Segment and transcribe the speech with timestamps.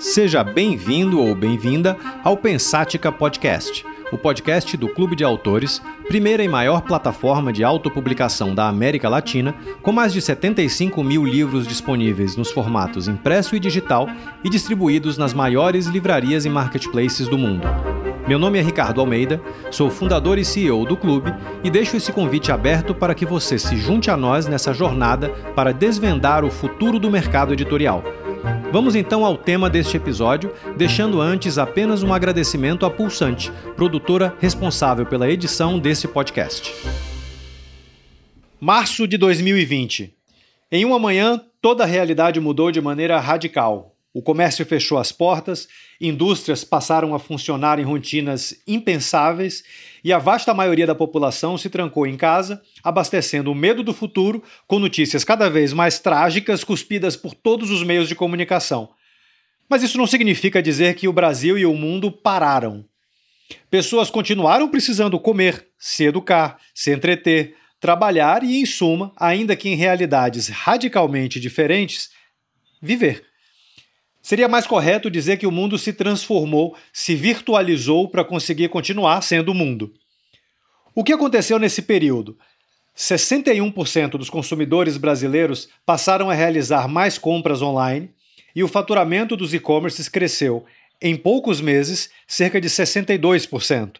[0.00, 6.48] Seja bem-vindo ou bem-vinda ao Pensática Podcast, o podcast do Clube de Autores, primeira e
[6.48, 12.50] maior plataforma de autopublicação da América Latina, com mais de 75 mil livros disponíveis nos
[12.50, 14.08] formatos impresso e digital
[14.42, 17.68] e distribuídos nas maiores livrarias e marketplaces do mundo.
[18.26, 19.38] Meu nome é Ricardo Almeida,
[19.70, 23.76] sou fundador e CEO do clube e deixo esse convite aberto para que você se
[23.76, 28.02] junte a nós nessa jornada para desvendar o futuro do mercado editorial.
[28.72, 35.04] Vamos então ao tema deste episódio, deixando antes apenas um agradecimento à Pulsante, produtora responsável
[35.04, 36.72] pela edição desse podcast.
[38.60, 40.14] Março de 2020.
[40.70, 43.96] Em uma manhã, toda a realidade mudou de maneira radical.
[44.12, 45.68] O comércio fechou as portas,
[46.00, 49.62] indústrias passaram a funcionar em rotinas impensáveis
[50.02, 54.42] e a vasta maioria da população se trancou em casa, abastecendo o medo do futuro
[54.66, 58.90] com notícias cada vez mais trágicas cuspidas por todos os meios de comunicação.
[59.68, 62.84] Mas isso não significa dizer que o Brasil e o mundo pararam.
[63.70, 69.76] Pessoas continuaram precisando comer, se educar, se entreter, trabalhar e, em suma, ainda que em
[69.76, 72.10] realidades radicalmente diferentes,
[72.82, 73.29] viver.
[74.30, 79.50] Seria mais correto dizer que o mundo se transformou, se virtualizou para conseguir continuar sendo
[79.50, 79.92] o mundo.
[80.94, 82.38] O que aconteceu nesse período?
[82.96, 88.08] 61% dos consumidores brasileiros passaram a realizar mais compras online
[88.54, 90.64] e o faturamento dos e-commerces cresceu,
[91.02, 93.96] em poucos meses, cerca de 62%.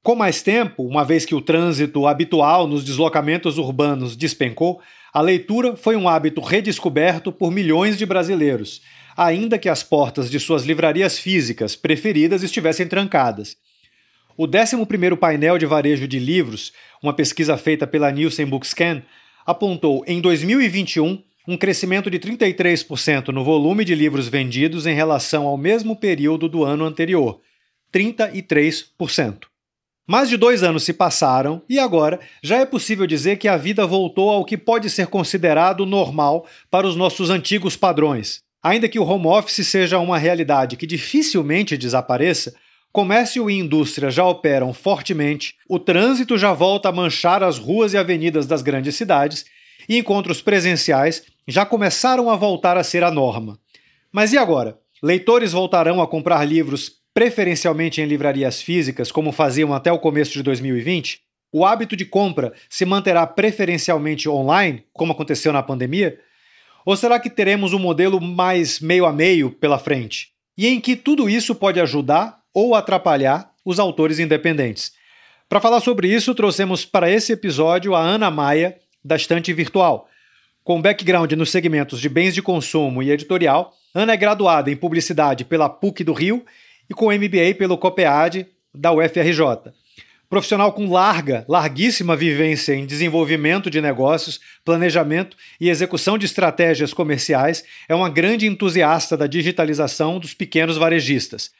[0.00, 4.80] Com mais tempo, uma vez que o trânsito habitual nos deslocamentos urbanos despencou,
[5.12, 8.80] a leitura foi um hábito redescoberto por milhões de brasileiros
[9.16, 13.56] ainda que as portas de suas livrarias físicas preferidas estivessem trancadas.
[14.36, 19.02] O 11º painel de varejo de livros, uma pesquisa feita pela Nielsen Bookscan,
[19.44, 25.56] apontou em 2021 um crescimento de 33% no volume de livros vendidos em relação ao
[25.56, 27.40] mesmo período do ano anterior,
[27.92, 29.46] 33%.
[30.06, 33.86] Mais de dois anos se passaram e agora já é possível dizer que a vida
[33.86, 38.42] voltou ao que pode ser considerado normal para os nossos antigos padrões.
[38.62, 42.54] Ainda que o home office seja uma realidade que dificilmente desapareça,
[42.92, 47.98] comércio e indústria já operam fortemente, o trânsito já volta a manchar as ruas e
[47.98, 49.44] avenidas das grandes cidades
[49.88, 53.58] e encontros presenciais já começaram a voltar a ser a norma.
[54.12, 54.78] Mas e agora?
[55.02, 60.42] Leitores voltarão a comprar livros preferencialmente em livrarias físicas, como faziam até o começo de
[60.42, 61.20] 2020?
[61.52, 66.18] O hábito de compra se manterá preferencialmente online, como aconteceu na pandemia?
[66.84, 70.30] Ou será que teremos um modelo mais meio a meio pela frente?
[70.56, 74.92] E em que tudo isso pode ajudar ou atrapalhar os autores independentes?
[75.48, 80.08] Para falar sobre isso, trouxemos para esse episódio a Ana Maia, da Estante Virtual.
[80.64, 85.44] Com background nos segmentos de bens de consumo e editorial, Ana é graduada em publicidade
[85.44, 86.44] pela PUC do Rio
[86.88, 89.72] e com MBA pelo COPEAD da UFRJ.
[90.32, 97.62] Profissional com larga, larguíssima vivência em desenvolvimento de negócios, planejamento e execução de estratégias comerciais,
[97.86, 101.50] é uma grande entusiasta da digitalização dos pequenos varejistas.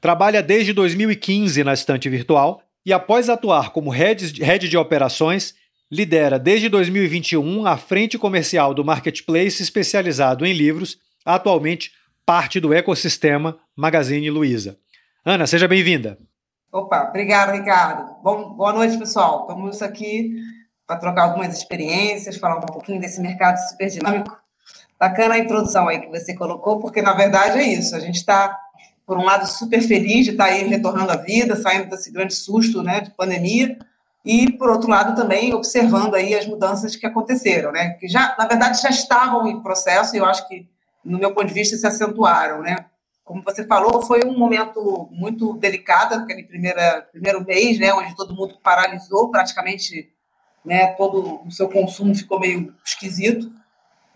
[0.00, 5.56] Trabalha desde 2015 na estante virtual e, após atuar como head de operações,
[5.90, 11.90] lidera desde 2021 a frente comercial do marketplace especializado em livros, atualmente
[12.24, 14.78] parte do ecossistema Magazine Luiza.
[15.24, 16.16] Ana, seja bem-vinda.
[16.72, 18.14] Opa, obrigada, Ricardo.
[18.22, 19.40] Bom, boa noite, pessoal.
[19.40, 20.36] Estamos aqui
[20.86, 24.38] para trocar algumas experiências, falar um pouquinho desse mercado super dinâmico.
[24.96, 27.96] Bacana a introdução aí que você colocou, porque na verdade é isso.
[27.96, 28.56] A gente está,
[29.04, 32.34] por um lado, super feliz de estar tá aí retornando à vida, saindo desse grande
[32.34, 33.76] susto né, de pandemia,
[34.24, 37.94] e, por outro lado, também observando aí as mudanças que aconteceram, né?
[37.94, 40.68] Que já, na verdade, já estavam em processo e eu acho que,
[41.04, 42.76] no meu ponto de vista, se acentuaram, né?
[43.30, 48.34] Como você falou, foi um momento muito delicado, aquele primeira, primeiro mês, né, onde todo
[48.34, 50.10] mundo paralisou praticamente,
[50.64, 53.48] né, todo o seu consumo ficou meio esquisito.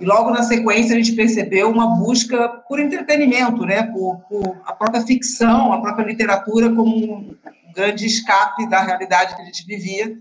[0.01, 4.72] E logo na sequência a gente percebeu uma busca por entretenimento, né, por, por a
[4.72, 7.37] própria ficção, a própria literatura como um
[7.72, 10.13] grande escape da realidade que a gente vivia,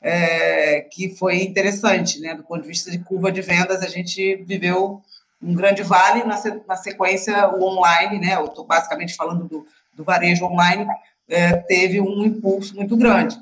[0.00, 4.36] é, que foi interessante, né, do ponto de vista de curva de vendas, a gente
[4.36, 5.02] viveu
[5.42, 10.04] um grande vale, na, na sequência o online, né, eu estou basicamente falando do, do
[10.04, 10.86] varejo online,
[11.28, 13.36] é, teve um impulso muito grande.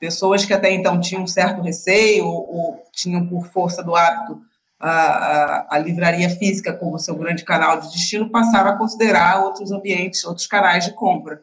[0.00, 4.40] Pessoas que até então tinham um certo receio ou, ou tinham por força do hábito
[4.80, 9.72] a, a, a, livraria física como seu grande canal de destino passaram a considerar outros
[9.72, 11.42] ambientes, outros canais de compra.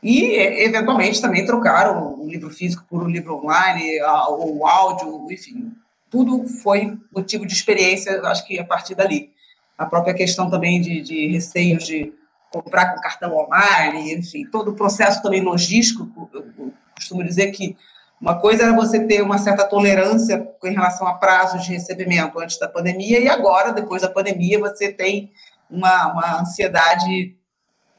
[0.00, 0.34] E,
[0.64, 5.72] eventualmente, também trocaram o livro físico por um livro online, ou o áudio, enfim,
[6.12, 9.32] tudo foi motivo de experiência, acho que a partir dali.
[9.78, 12.12] A própria questão também de, de receios de
[12.50, 16.28] comprar com cartão online, enfim, todo o processo também logístico.
[16.34, 17.74] Eu costumo dizer que
[18.20, 22.58] uma coisa era você ter uma certa tolerância em relação a prazos de recebimento antes
[22.58, 25.32] da pandemia, e agora, depois da pandemia, você tem
[25.70, 27.34] uma, uma ansiedade,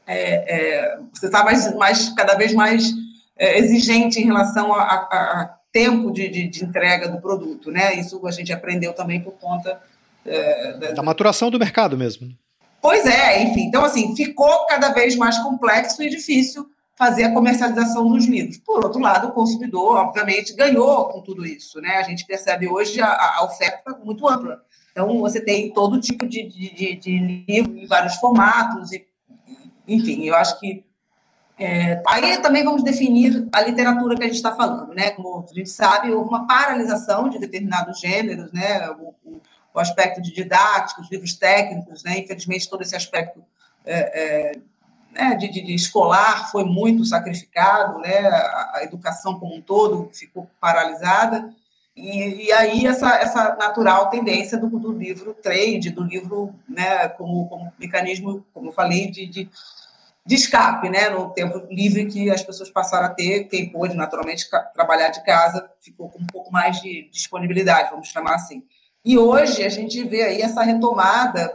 [0.06, 2.92] é, é, você está mais, mais, cada vez mais
[3.36, 7.96] é, exigente em relação a, a, a tempo de, de, de, entrega do produto, né?
[7.96, 9.80] Isso a gente aprendeu também por conta
[10.24, 12.32] é, da, da maturação do mercado mesmo.
[12.80, 13.62] Pois é, enfim.
[13.62, 18.56] Então, assim, ficou cada vez mais complexo e difícil fazer a comercialização dos livros.
[18.58, 21.80] Por outro lado, o consumidor, obviamente, ganhou com tudo isso.
[21.80, 21.96] Né?
[21.96, 24.62] A gente percebe hoje a, a oferta muito ampla.
[24.92, 28.92] Então, você tem todo tipo de, de, de livro em vários formatos.
[28.92, 29.04] E,
[29.88, 30.84] enfim, eu acho que.
[31.58, 34.92] É, aí também vamos definir a literatura que a gente está falando.
[34.94, 35.10] Né?
[35.10, 38.90] Como a gente sabe, houve uma paralisação de determinados gêneros, né?
[38.90, 39.40] o, o,
[39.74, 42.18] o aspecto de didático, os livros técnicos, né?
[42.18, 43.42] infelizmente, todo esse aspecto.
[43.86, 44.52] É, é,
[45.14, 50.50] né, de, de, escolar foi muito sacrificado, né, a, a, educação como um todo ficou
[50.60, 51.54] paralisada,
[51.96, 57.48] e, e aí essa, essa natural tendência do, do livro trade, do livro né, como,
[57.48, 59.48] como mecanismo, como eu falei, de, de,
[60.26, 64.48] de escape, né, no tempo livre que as pessoas passaram a ter, quem pôde naturalmente
[64.72, 68.62] trabalhar de casa ficou com um pouco mais de disponibilidade, vamos chamar assim.
[69.04, 71.54] E hoje a gente vê aí essa retomada,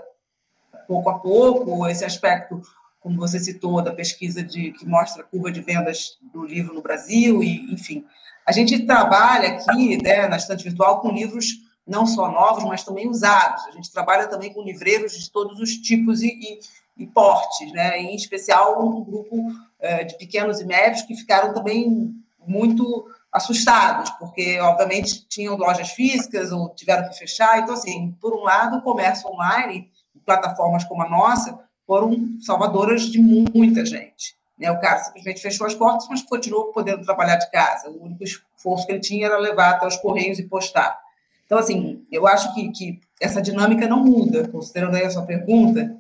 [0.88, 2.62] pouco a pouco, esse aspecto
[3.00, 6.82] como você citou, da pesquisa de, que mostra a curva de vendas do livro no
[6.82, 8.06] Brasil, e enfim.
[8.46, 11.48] A gente trabalha aqui, né, na estante virtual, com livros
[11.88, 13.66] não só novos, mas também usados.
[13.68, 16.60] A gente trabalha também com livreiros de todos os tipos e, e,
[17.00, 17.98] e portes, né?
[18.00, 19.38] em especial um grupo
[19.80, 22.14] é, de pequenos e médios que ficaram também
[22.46, 27.60] muito assustados, porque, obviamente, tinham lojas físicas ou tiveram que fechar.
[27.60, 29.90] Então, assim, por um lado, o comércio online,
[30.26, 34.36] plataformas como a nossa, foram salvadoras de muita gente.
[34.58, 34.70] Né?
[34.72, 37.90] O cara simplesmente fechou as portas, mas continuou podendo trabalhar de casa.
[37.90, 41.00] O único esforço que ele tinha era levar até os correios e postar.
[41.46, 45.99] Então, assim, eu acho que, que essa dinâmica não muda, considerando aí a sua pergunta,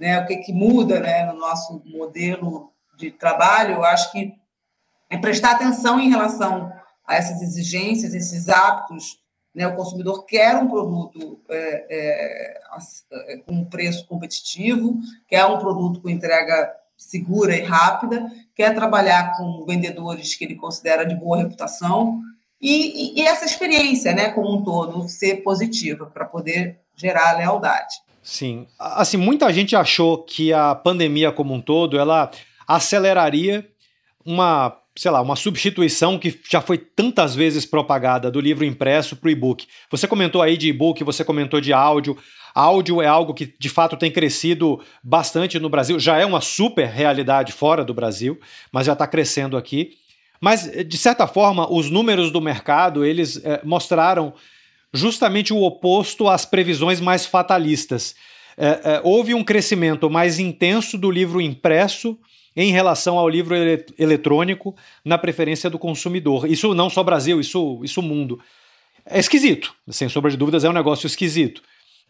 [0.00, 4.34] né, o que, que muda né, no nosso modelo de trabalho, eu acho que
[5.08, 6.72] é prestar atenção em relação
[7.06, 9.20] a essas exigências, esses hábitos
[9.54, 9.66] né?
[9.66, 12.60] O consumidor quer um produto é, é,
[13.12, 14.98] é, com preço competitivo,
[15.28, 21.04] quer um produto com entrega segura e rápida, quer trabalhar com vendedores que ele considera
[21.04, 22.20] de boa reputação
[22.60, 27.96] e, e, e essa experiência, né, como um todo, ser positiva para poder gerar lealdade.
[28.22, 32.30] Sim, assim muita gente achou que a pandemia como um todo ela
[32.66, 33.66] aceleraria
[34.24, 39.28] uma sei lá, uma substituição que já foi tantas vezes propagada do livro impresso para
[39.28, 39.66] o e-book.
[39.90, 42.18] Você comentou aí de e-book, você comentou de áudio.
[42.54, 46.86] Áudio é algo que de fato tem crescido bastante no Brasil, já é uma super
[46.88, 48.38] realidade fora do Brasil,
[48.72, 49.92] mas já está crescendo aqui.
[50.40, 54.34] Mas, de certa forma, os números do mercado eles é, mostraram
[54.92, 58.14] justamente o oposto às previsões mais fatalistas.
[58.56, 62.18] É, é, houve um crescimento mais intenso do livro impresso
[62.54, 63.54] em relação ao livro
[63.98, 66.50] eletrônico na preferência do consumidor.
[66.50, 68.40] Isso não só Brasil, isso, isso mundo.
[69.06, 71.62] É esquisito, sem sombra de dúvidas, é um negócio esquisito.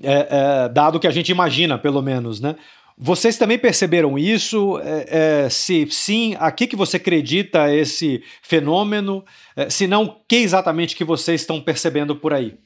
[0.03, 2.56] É, é, dado que a gente imagina, pelo menos, né?
[3.03, 4.79] Vocês também perceberam isso?
[4.82, 9.25] É, é se sim, a que, que você acredita esse fenômeno?
[9.56, 12.58] É, se não, o que exatamente que vocês estão percebendo por aí?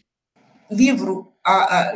[0.75, 1.33] Livro,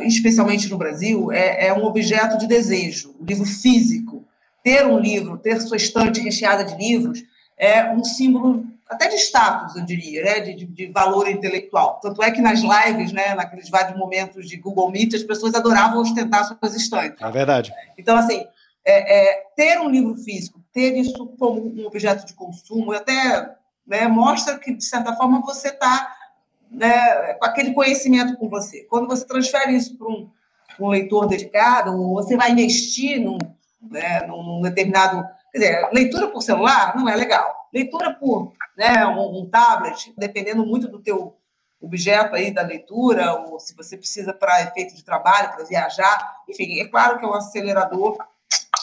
[0.01, 4.25] especialmente no Brasil, é, é um objeto de desejo, o livro físico
[4.63, 7.23] ter um livro, ter sua estante recheada de livros,
[7.57, 10.39] é um símbolo até de status, eu diria, né?
[10.39, 11.99] de, de, valor intelectual.
[12.01, 16.01] Tanto é que nas lives, né, naqueles vários momentos de Google Meet, as pessoas adoravam
[16.01, 17.21] ostentar suas estantes.
[17.21, 17.71] É verdade.
[17.97, 18.43] Então, assim,
[18.83, 23.55] é, é, ter um livro físico, ter isso como um objeto de consumo, até
[23.85, 26.15] né, mostra que, de certa forma, você está
[26.69, 28.83] né, com aquele conhecimento com você.
[28.83, 30.29] Quando você transfere isso para um,
[30.79, 33.37] um leitor dedicado, você vai investir num,
[33.81, 35.27] né, num determinado.
[35.51, 37.67] Quer dizer, leitura por celular não é legal.
[37.73, 41.35] Leitura por né, um, um tablet, dependendo muito do teu
[41.81, 46.79] objeto aí da leitura, ou se você precisa para efeito de trabalho, para viajar, enfim,
[46.79, 48.17] é claro que é um acelerador,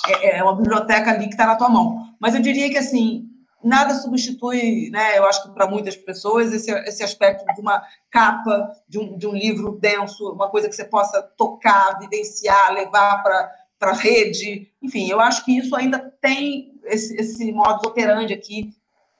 [0.09, 2.15] é, é uma biblioteca ali que está na tua mão.
[2.19, 3.26] Mas eu diria que, assim,
[3.67, 8.71] nada substitui, né, eu acho que para muitas pessoas, esse, esse aspecto de uma capa,
[8.89, 13.91] de um, de um livro denso, uma coisa que você possa tocar, vivenciar, levar para
[13.91, 14.71] a rede.
[14.83, 18.71] Enfim, eu acho que isso ainda tem esse, esse modus operandi aqui,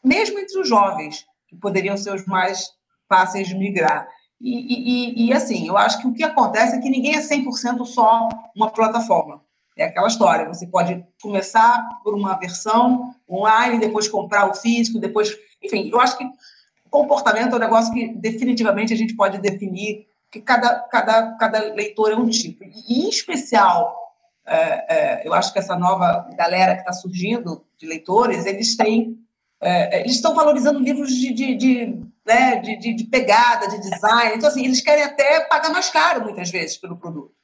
[0.03, 2.71] mesmo entre os jovens, que poderiam ser os mais
[3.09, 4.09] fáceis de migrar.
[4.41, 7.85] E, e, e, assim, eu acho que o que acontece é que ninguém é 100%
[7.87, 9.43] só uma plataforma.
[9.77, 15.37] É aquela história, você pode começar por uma versão online, depois comprar o físico, depois.
[15.63, 16.25] Enfim, eu acho que
[16.97, 22.11] comportamento é um negócio que definitivamente a gente pode definir que cada, cada, cada leitor
[22.11, 22.65] é um tipo.
[22.65, 23.95] E, em especial,
[24.47, 29.19] é, é, eu acho que essa nova galera que está surgindo de leitores, eles têm.
[29.61, 33.79] É, é, eles estão valorizando livros de, de, de, né, de, de, de pegada, de
[33.81, 34.37] design.
[34.37, 37.36] Então, assim, eles querem até pagar mais caro, muitas vezes, pelo produto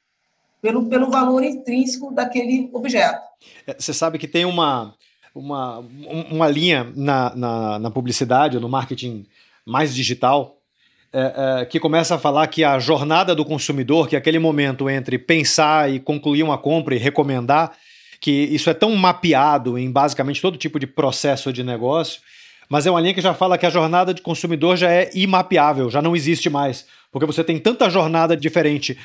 [0.63, 3.19] pelo, pelo valor intrínseco daquele objeto.
[3.67, 4.95] É, você sabe que tem uma,
[5.35, 5.79] uma,
[6.31, 9.25] uma linha na, na, na publicidade, no marketing
[9.65, 10.55] mais digital,
[11.11, 14.89] é, é, que começa a falar que a jornada do consumidor, que é aquele momento
[14.89, 17.73] entre pensar e concluir uma compra e recomendar,
[18.21, 22.21] que isso é tão mapeado em basicamente todo tipo de processo de negócio,
[22.69, 25.89] mas é uma linha que já fala que a jornada de consumidor já é imapeável,
[25.89, 28.97] já não existe mais, porque você tem tanta jornada diferente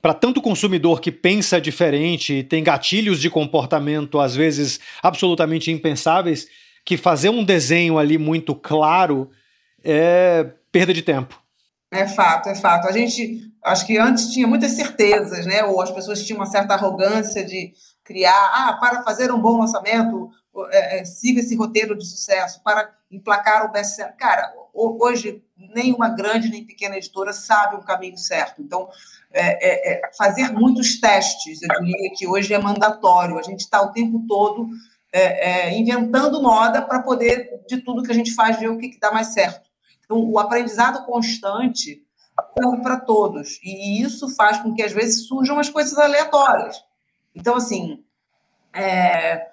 [0.00, 6.46] para tanto consumidor que pensa diferente e tem gatilhos de comportamento às vezes absolutamente impensáveis,
[6.84, 9.30] que fazer um desenho ali muito claro
[9.84, 11.40] é perda de tempo.
[11.90, 12.86] É fato, é fato.
[12.86, 15.64] A gente, acho que antes tinha muitas certezas, né?
[15.64, 17.72] Ou as pessoas tinham uma certa arrogância de
[18.04, 20.30] criar, ah, para fazer um bom lançamento,
[20.70, 24.16] é, é, siga esse roteiro de sucesso, para emplacar o best-seller.
[24.16, 28.62] Cara, hoje nenhuma grande nem pequena editora sabe o caminho certo.
[28.62, 28.88] Então,
[29.32, 33.38] é, é, é, fazer muitos testes, eu diria que hoje é mandatório.
[33.38, 34.68] A gente está o tempo todo
[35.12, 38.88] é, é, inventando moda para poder, de tudo que a gente faz, ver o que,
[38.88, 39.68] que dá mais certo.
[40.04, 42.02] Então, o aprendizado constante
[42.56, 43.58] serve para todos.
[43.62, 46.82] E isso faz com que, às vezes, surjam as coisas aleatórias.
[47.34, 48.02] Então, assim,
[48.72, 49.46] é,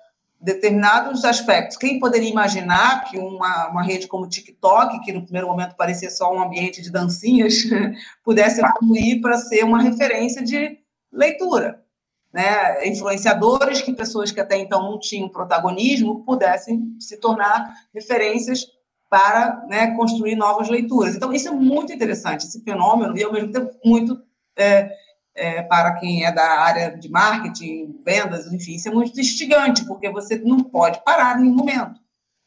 [0.45, 1.75] determinados aspectos.
[1.75, 6.09] Quem poderia imaginar que uma, uma rede como o TikTok, que no primeiro momento parecia
[6.11, 7.63] só um ambiente de dancinhas,
[8.23, 10.77] pudesse evoluir para ser uma referência de
[11.11, 11.83] leitura?
[12.31, 12.87] Né?
[12.87, 18.67] Influenciadores, que pessoas que até então não tinham protagonismo, pudessem se tornar referências
[19.09, 21.15] para né, construir novas leituras.
[21.15, 24.21] Então, isso é muito interessante, esse fenômeno, e ao mesmo tempo muito
[24.55, 24.91] é,
[25.35, 30.09] é, para quem é da área de marketing, vendas, enfim, isso é muito instigante, porque
[30.09, 31.99] você não pode parar em nenhum momento.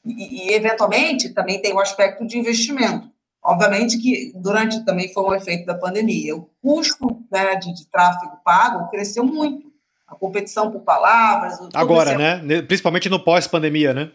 [0.04, 3.10] E, e, eventualmente, também tem o aspecto de investimento.
[3.42, 6.34] Obviamente que durante também foi um efeito da pandemia.
[6.34, 9.68] O custo né, de, de tráfego pago cresceu muito.
[10.06, 11.58] A competição por palavras.
[11.74, 12.62] Agora, né?
[12.62, 14.10] Principalmente no pós-pandemia, né?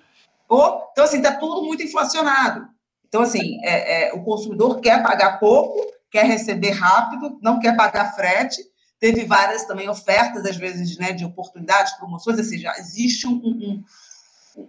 [0.46, 2.68] Então, assim, está tudo muito inflacionado.
[3.08, 5.80] Então, assim, é, é, o consumidor quer pagar pouco
[6.14, 8.62] quer receber rápido, não quer pagar frete.
[9.00, 13.84] Teve várias também ofertas, às vezes, né, de oportunidades, promoções, ou seja, existe um, um,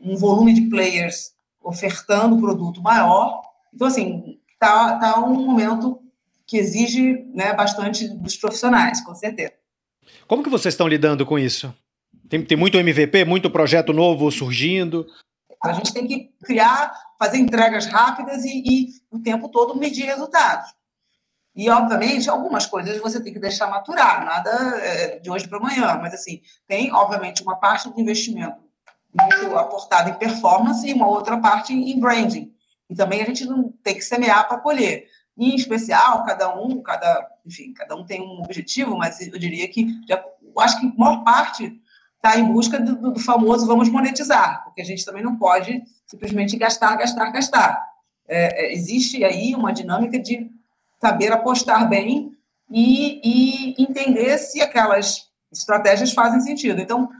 [0.03, 3.43] um volume de players ofertando produto maior.
[3.73, 6.01] Então, assim, está tá um momento
[6.47, 9.53] que exige né, bastante dos profissionais, com certeza.
[10.27, 11.75] Como que vocês estão lidando com isso?
[12.29, 15.07] Tem, tem muito MVP, muito projeto novo surgindo?
[15.63, 20.73] A gente tem que criar, fazer entregas rápidas e, e o tempo todo medir resultados.
[21.55, 25.99] E, obviamente, algumas coisas você tem que deixar maturar, nada é, de hoje para amanhã,
[26.03, 28.65] mas, assim, tem, obviamente, uma parte do investimento
[29.15, 32.53] muito aportada em performance e uma outra parte em branding.
[32.91, 35.07] E também a gente não tem que semear para colher.
[35.37, 39.87] Em especial, cada um, cada, enfim, cada um tem um objetivo, mas eu diria que,
[40.09, 41.81] já, eu acho que a maior parte
[42.17, 46.57] está em busca do, do, famoso vamos monetizar, porque a gente também não pode simplesmente
[46.57, 47.85] gastar, gastar, gastar.
[48.27, 50.51] É, é existe aí uma dinâmica de
[51.05, 52.33] saber apostar bem
[52.71, 56.81] e, e entender se aquelas estratégias fazem sentido.
[56.81, 57.11] Então,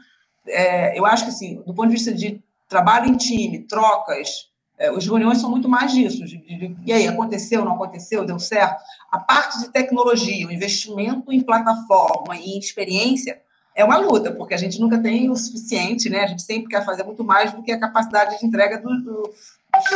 [0.47, 4.49] é, eu acho que, assim, do ponto de vista de trabalho em time, trocas,
[4.79, 6.25] é, as reuniões são muito mais disso.
[6.25, 8.83] De, de, e aí, aconteceu, não aconteceu, deu certo?
[9.13, 13.39] A parte de tecnologia, o investimento em plataforma e em experiência
[13.75, 16.21] é uma luta, porque a gente nunca tem o suficiente, né?
[16.21, 19.35] A gente sempre quer fazer muito mais do que a capacidade de entrega do, do,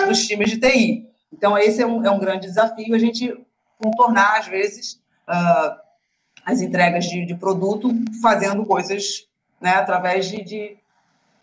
[0.06, 1.06] dos times de TI.
[1.32, 2.94] Então, esse é um, é um grande desafio.
[2.94, 3.34] A gente
[3.78, 5.76] contornar, às vezes, uh,
[6.44, 9.26] as entregas de, de, produto fazendo coisas
[9.60, 10.78] né, através de, de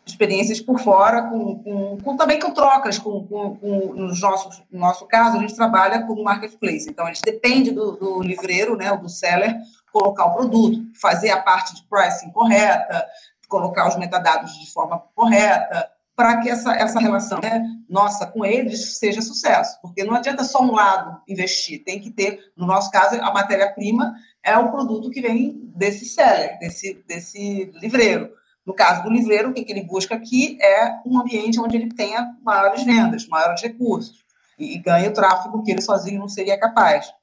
[0.06, 2.98] experiências por fora, com, com, com, também com trocas.
[2.98, 6.90] Com, com, com nos nossos, no nosso caso, a gente trabalha como marketplace.
[6.90, 9.56] Então, a gente depende do, do livreiro, né, do seller,
[9.92, 13.08] colocar o produto, fazer a parte de pricing correta,
[13.48, 18.98] colocar os metadados de forma correta, para que essa, essa relação né, nossa com eles
[18.98, 19.78] seja sucesso.
[19.82, 24.16] Porque não adianta só um lado investir, tem que ter, no nosso caso, a matéria-prima
[24.42, 28.32] é o produto que vem desse seller, desse, desse livreiro.
[28.66, 32.36] No caso do livreiro, o que, ele busca aqui é um ambiente onde ele tenha
[32.42, 34.24] maiores vendas, maiores recursos,
[34.58, 37.14] e, e ganhe o tráfego que ele sozinho não seria capaz.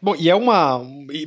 [0.00, 0.80] Bom, e é uma.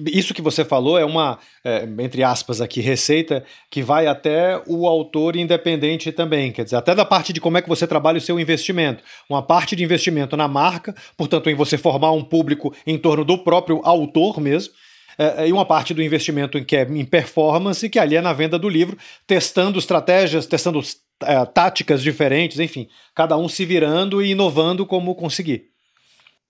[0.08, 4.88] Isso que você falou é uma, é, entre aspas, aqui, receita que vai até o
[4.88, 6.54] autor independente também.
[6.54, 9.04] Quer dizer, até da parte de como é que você trabalha o seu investimento.
[9.30, 13.38] Uma parte de investimento na marca, portanto, em você formar um público em torno do
[13.38, 14.74] próprio autor mesmo.
[15.18, 18.32] É, e uma parte do investimento em que é em performance, que ali é na
[18.32, 18.98] venda do livro,
[19.28, 20.82] testando estratégias, testando
[21.24, 25.71] é, táticas diferentes, enfim, cada um se virando e inovando como conseguir.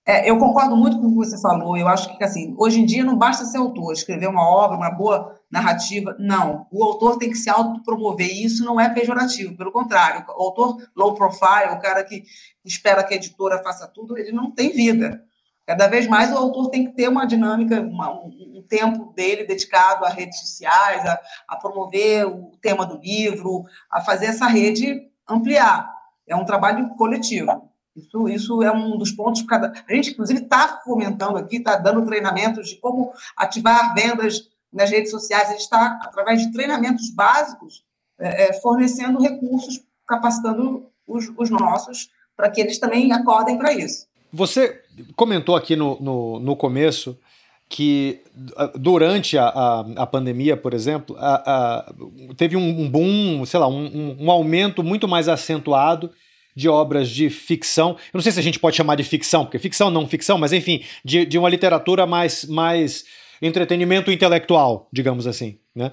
[0.04, 1.76] É, eu concordo muito com o que você falou.
[1.76, 4.90] Eu acho que, assim, hoje em dia não basta ser autor, escrever uma obra, uma
[4.90, 6.16] boa narrativa.
[6.18, 6.66] Não.
[6.72, 8.26] O autor tem que se autopromover.
[8.26, 9.56] E isso não é pejorativo.
[9.56, 12.24] Pelo contrário, o autor low profile, o cara que
[12.64, 15.22] espera que a editora faça tudo, ele não tem vida.
[15.64, 20.04] Cada vez mais o autor tem que ter uma dinâmica, uma, um tempo dele dedicado
[20.04, 25.88] a redes sociais, a, a promover o tema do livro, a fazer essa rede ampliar.
[26.26, 27.71] É um trabalho coletivo.
[27.96, 29.42] Isso, isso é um dos pontos.
[29.42, 29.72] Cada...
[29.88, 35.10] A gente, inclusive, está fomentando aqui, está dando treinamentos de como ativar vendas nas redes
[35.10, 35.48] sociais.
[35.48, 37.84] A gente está, através de treinamentos básicos,
[38.18, 44.06] é, é, fornecendo recursos, capacitando os, os nossos, para que eles também acordem para isso.
[44.32, 44.80] Você
[45.14, 47.18] comentou aqui no, no, no começo
[47.68, 48.20] que
[48.74, 51.94] durante a, a, a, pandemia, por exemplo, a, a,
[52.36, 56.10] teve um boom, sei lá, um, um, aumento muito mais acentuado
[56.54, 57.90] de obras de ficção.
[57.90, 60.52] Eu não sei se a gente pode chamar de ficção, porque ficção não ficção, mas
[60.52, 63.04] enfim, de, de uma literatura mais, mais
[63.40, 65.58] entretenimento intelectual, digamos assim.
[65.74, 65.92] Né?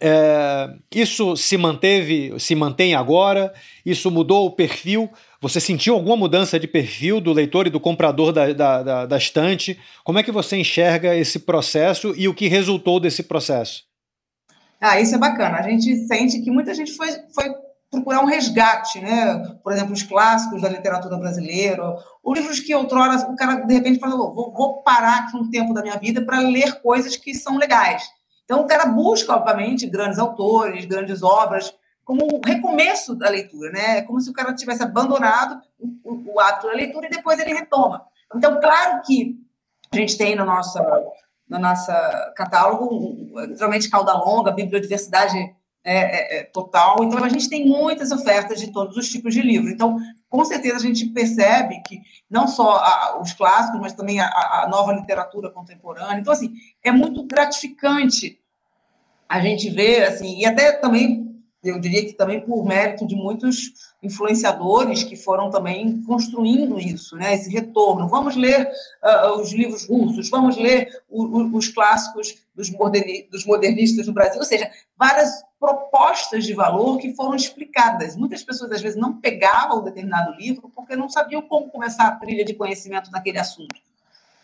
[0.00, 3.52] É, isso se manteve, se mantém agora?
[3.84, 5.10] Isso mudou o perfil?
[5.40, 9.16] Você sentiu alguma mudança de perfil do leitor e do comprador da, da, da, da
[9.16, 9.78] estante?
[10.04, 13.84] Como é que você enxerga esse processo e o que resultou desse processo?
[14.80, 15.58] Ah, isso é bacana.
[15.58, 17.52] A gente sente que muita gente foi, foi
[17.90, 19.58] procurar um resgate, né?
[19.62, 21.82] Por exemplo, os clássicos da literatura brasileira,
[22.22, 25.72] ou livros que outrora o cara de repente falou, vou, vou parar aqui um tempo
[25.72, 28.08] da minha vida para ler coisas que são legais.
[28.44, 33.98] Então o cara busca, obviamente, grandes autores, grandes obras, como um recomeço da leitura, né?
[33.98, 37.54] É como se o cara tivesse abandonado o, o, o da leitura e depois ele
[37.54, 38.04] retoma.
[38.34, 39.36] Então, claro que
[39.92, 40.78] a gente tem no nosso,
[41.48, 41.90] no nosso
[42.36, 45.54] catálogo, literalmente cauda longa, bibliodiversidade
[45.88, 47.02] é, é, é, total.
[47.02, 49.70] Então, a gente tem muitas ofertas de todos os tipos de livro.
[49.70, 49.96] Então,
[50.28, 54.68] com certeza, a gente percebe que não só a, os clássicos, mas também a, a,
[54.68, 56.20] nova literatura contemporânea.
[56.20, 56.52] Então, assim,
[56.84, 58.38] é muito gratificante
[59.26, 63.72] a gente ver, assim, e até também eu diria que também por mérito de muitos
[64.02, 68.08] influenciadores que foram também construindo isso, né, esse retorno.
[68.08, 68.70] Vamos ler
[69.02, 74.12] uh, os livros russos, vamos ler o, o, os clássicos dos, moderni, dos modernistas no
[74.12, 78.14] Brasil, ou seja, várias propostas de valor que foram explicadas.
[78.14, 82.12] Muitas pessoas, às vezes, não pegavam um determinado livro porque não sabiam como começar a
[82.12, 83.74] trilha de conhecimento naquele assunto.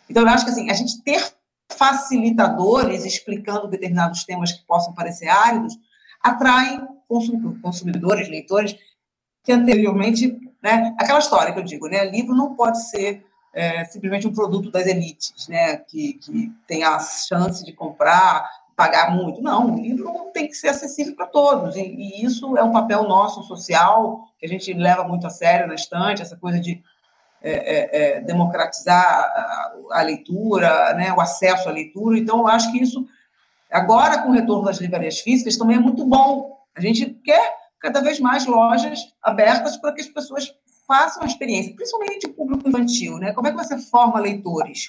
[0.09, 1.33] Então, eu acho que assim, a gente ter
[1.69, 5.77] facilitadores explicando determinados temas que possam parecer áridos
[6.21, 6.87] atraem
[7.61, 8.75] consumidores, leitores,
[9.45, 14.27] que anteriormente, né, aquela história que eu digo, né, livro não pode ser é, simplesmente
[14.27, 19.41] um produto das elites, né, que, que tem a chance de comprar, pagar muito.
[19.41, 23.03] Não, o livro tem que ser acessível para todos, e, e, isso é um papel
[23.03, 26.83] nosso social, que a gente leva muito a sério na estante, essa coisa de
[27.41, 32.17] é, é, é democratizar a, a, leitura, né, o acesso à leitura.
[32.17, 33.05] Então, eu acho que isso
[33.75, 36.57] Agora, com o retorno das livrarias físicas, também é muito bom.
[36.75, 40.53] A gente quer cada vez mais lojas abertas para que as pessoas
[40.87, 43.17] façam a experiência, principalmente o público infantil.
[43.17, 43.33] Né?
[43.33, 44.87] Como é que você forma leitores?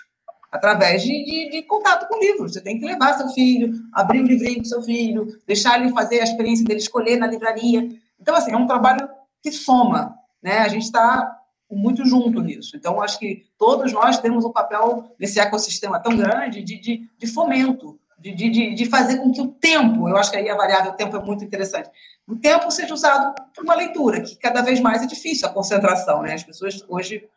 [0.50, 2.52] Através de, de, de contato com livros.
[2.52, 5.92] Você tem que levar seu filho, abrir o um livrinho com seu filho, deixar ele
[5.92, 7.88] fazer a experiência dele escolher na livraria.
[8.20, 9.08] Então, assim, é um trabalho
[9.42, 10.14] que soma.
[10.42, 10.58] Né?
[10.58, 11.36] A gente está
[11.70, 12.76] muito junto nisso.
[12.76, 17.26] Então, acho que todos nós temos um papel nesse ecossistema tão grande de, de, de
[17.26, 20.92] fomento de, de, de fazer com que o tempo, eu acho que aí a variável
[20.92, 21.90] tempo é muito interessante,
[22.26, 26.22] o tempo seja usado para uma leitura, que cada vez mais é difícil a concentração,
[26.22, 26.34] né?
[26.34, 27.28] As pessoas hoje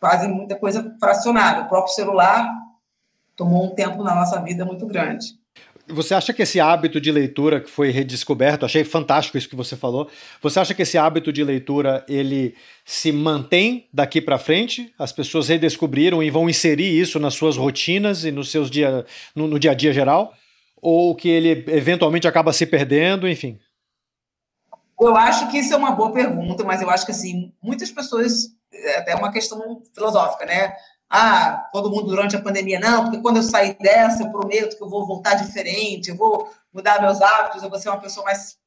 [0.00, 1.62] fazem muita coisa fracionada.
[1.62, 2.52] O próprio celular
[3.36, 5.38] tomou um tempo na nossa vida muito grande.
[5.88, 9.76] Você acha que esse hábito de leitura que foi redescoberto, achei fantástico isso que você
[9.76, 10.10] falou.
[10.40, 14.92] Você acha que esse hábito de leitura ele se mantém daqui para frente?
[14.98, 19.46] As pessoas redescobriram e vão inserir isso nas suas rotinas e nos seus dia, no,
[19.46, 20.32] no dia a dia geral?
[20.80, 23.58] Ou que ele eventualmente acaba se perdendo, enfim?
[25.00, 28.54] Eu acho que isso é uma boa pergunta, mas eu acho que assim muitas pessoas
[28.72, 30.72] é até uma questão filosófica, né?
[31.16, 34.82] Ah, todo mundo durante a pandemia, não, porque quando eu sair dessa, eu prometo que
[34.82, 38.58] eu vou voltar diferente, eu vou mudar meus hábitos, eu vou ser uma pessoa mais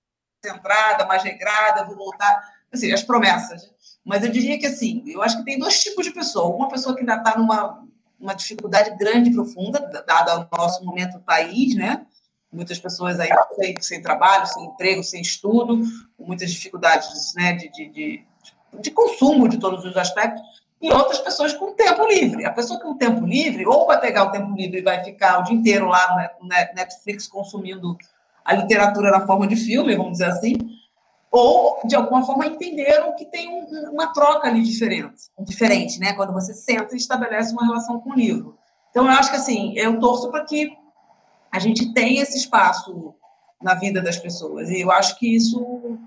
[0.41, 3.69] centrada, mais regrada, vou voltar, assim, as promessas.
[4.05, 6.55] Mas eu diria que, assim, eu acho que tem dois tipos de pessoa.
[6.55, 7.86] Uma pessoa que ainda está numa
[8.17, 12.05] uma dificuldade grande profunda, dado o nosso momento país, né?
[12.51, 15.83] Muitas pessoas aí sem, sem trabalho, sem emprego, sem estudo,
[16.17, 18.25] com muitas dificuldades né, de, de, de,
[18.79, 20.41] de consumo de todos os aspectos,
[20.82, 22.46] e outras pessoas com tempo livre.
[22.46, 25.44] A pessoa com tempo livre, ou vai pegar o tempo livre e vai ficar o
[25.44, 27.98] dia inteiro lá no Netflix consumindo
[28.46, 30.56] a literatura na forma de filme, vamos dizer assim,
[31.30, 36.13] ou de alguma forma entenderam que tem um, uma troca ali diferente, diferente, né?
[36.13, 38.58] Quando você senta e estabelece uma relação com o livro.
[38.90, 40.72] Então, eu acho que assim, eu torço para que
[41.52, 43.13] a gente tenha esse espaço
[43.62, 44.70] na vida das pessoas.
[44.70, 46.00] E eu acho que isso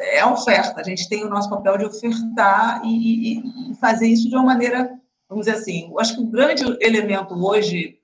[0.00, 0.80] é oferta.
[0.80, 4.44] A gente tem o nosso papel de ofertar e, e, e fazer isso de uma
[4.44, 5.90] maneira, vamos dizer assim.
[5.90, 7.98] Eu acho que o grande elemento hoje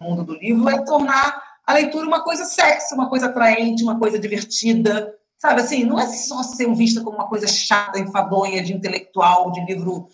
[0.00, 3.98] no mundo do livro é tornar a leitura uma coisa sexy, uma coisa atraente, uma
[3.98, 8.72] coisa divertida, Sabe assim, não é só ser vista como uma coisa chata, enfadonha, de
[8.72, 10.08] intelectual, de livro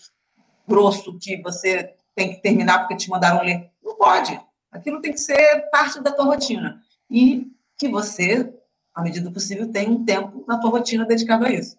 [0.66, 3.70] grosso que você tem que terminar porque te mandaram ler.
[3.80, 4.40] Não pode.
[4.72, 6.82] Aquilo tem que ser parte da tua rotina.
[7.08, 7.46] E
[7.78, 8.52] que você,
[8.94, 11.76] à medida do possível, tenha um tempo na tua rotina dedicado a isso.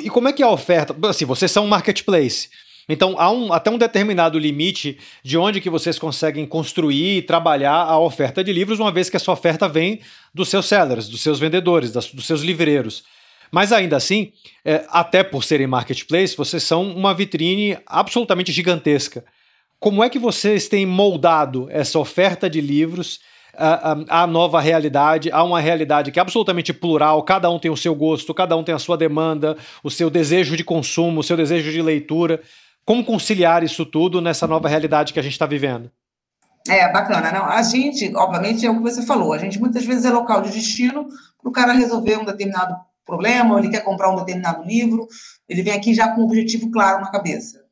[0.00, 0.94] E como é que é a oferta?
[1.08, 2.48] Assim, vocês são um marketplace.
[2.88, 7.82] Então, há um, até um determinado limite de onde que vocês conseguem construir e trabalhar
[7.82, 10.00] a oferta de livros, uma vez que essa oferta vem
[10.32, 13.04] dos seus sellers, dos seus vendedores, das, dos seus livreiros.
[13.50, 14.32] Mas ainda assim,
[14.64, 19.24] é, até por serem marketplace, vocês são uma vitrine absolutamente gigantesca.
[19.78, 23.20] Como é que vocês têm moldado essa oferta de livros
[23.58, 27.94] à, nova realidade, a uma realidade que é absolutamente plural, cada um tem o seu
[27.94, 31.70] gosto, cada um tem a sua demanda, o seu desejo de consumo, o seu desejo
[31.70, 32.40] de leitura.
[32.84, 35.90] Como conciliar isso tudo nessa nova realidade que a gente está vivendo?
[36.68, 37.32] É, bacana.
[37.32, 40.42] Não, a gente, obviamente, é o que você falou, a gente muitas vezes é local
[40.42, 41.08] de destino
[41.40, 45.08] para o cara resolver um determinado problema, ele quer comprar um determinado livro,
[45.48, 47.64] ele vem aqui já com um objetivo claro na cabeça.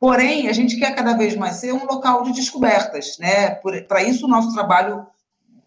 [0.00, 3.50] Porém, a gente quer cada vez mais ser um local de descobertas, né?
[3.88, 5.06] Para isso, o nosso trabalho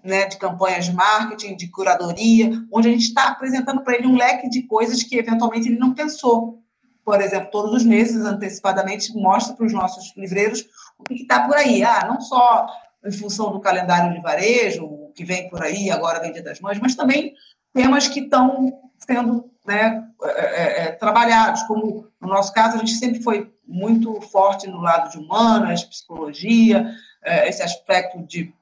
[0.04, 4.18] né, de campanhas de marketing, de curadoria, onde a gente está apresentando para ele um
[4.18, 6.62] leque de coisas que eventualmente ele não pensou
[7.04, 10.66] por exemplo, todos os meses, antecipadamente, mostra para os nossos livreiros
[10.98, 11.84] o que está por aí.
[11.84, 12.68] Ah, não só
[13.04, 16.60] em função do calendário de varejo, o que vem por aí, agora vem Dia das
[16.60, 17.34] Mães, mas também
[17.74, 22.94] temas que estão sendo né, é, é, é, trabalhados, como no nosso caso, a gente
[22.94, 26.92] sempre foi muito forte no lado de humanas, psicologia,
[27.24, 28.54] é, esse aspecto de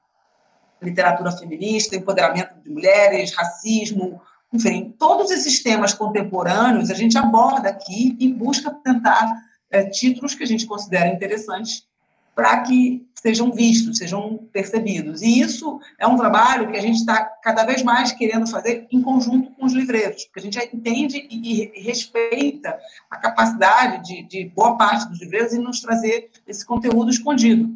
[0.82, 4.20] literatura feminista, empoderamento de mulheres, racismo,
[4.52, 9.32] enfim, todos esses temas contemporâneos a gente aborda aqui e busca tentar
[9.70, 11.86] é, títulos que a gente considera interessantes
[12.34, 15.20] para que sejam vistos, sejam percebidos.
[15.20, 19.02] E isso é um trabalho que a gente está cada vez mais querendo fazer em
[19.02, 22.78] conjunto com os livreiros, porque a gente entende e, e respeita
[23.10, 27.70] a capacidade de, de boa parte dos livreiros em nos trazer esse conteúdo escondido.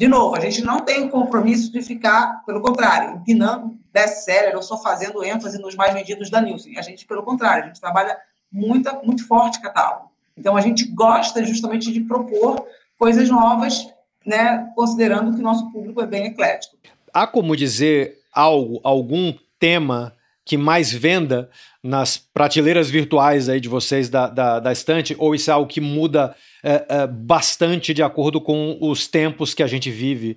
[0.00, 4.78] De novo, a gente não tem compromisso de ficar, pelo contrário, empinando best-seller ou só
[4.78, 6.78] fazendo ênfase nos mais vendidos da Nielsen.
[6.78, 8.16] A gente, pelo contrário, a gente trabalha
[8.50, 10.10] muito, muito forte catálogo.
[10.34, 12.66] Então, a gente gosta justamente de propor
[12.98, 13.92] coisas novas,
[14.24, 16.78] né, considerando que o nosso público é bem eclético.
[17.12, 20.14] Há como dizer algo, algum tema
[20.50, 21.48] que mais venda
[21.80, 25.80] nas prateleiras virtuais aí de vocês da, da, da estante, ou isso é algo que
[25.80, 30.36] muda é, é, bastante de acordo com os tempos que a gente vive.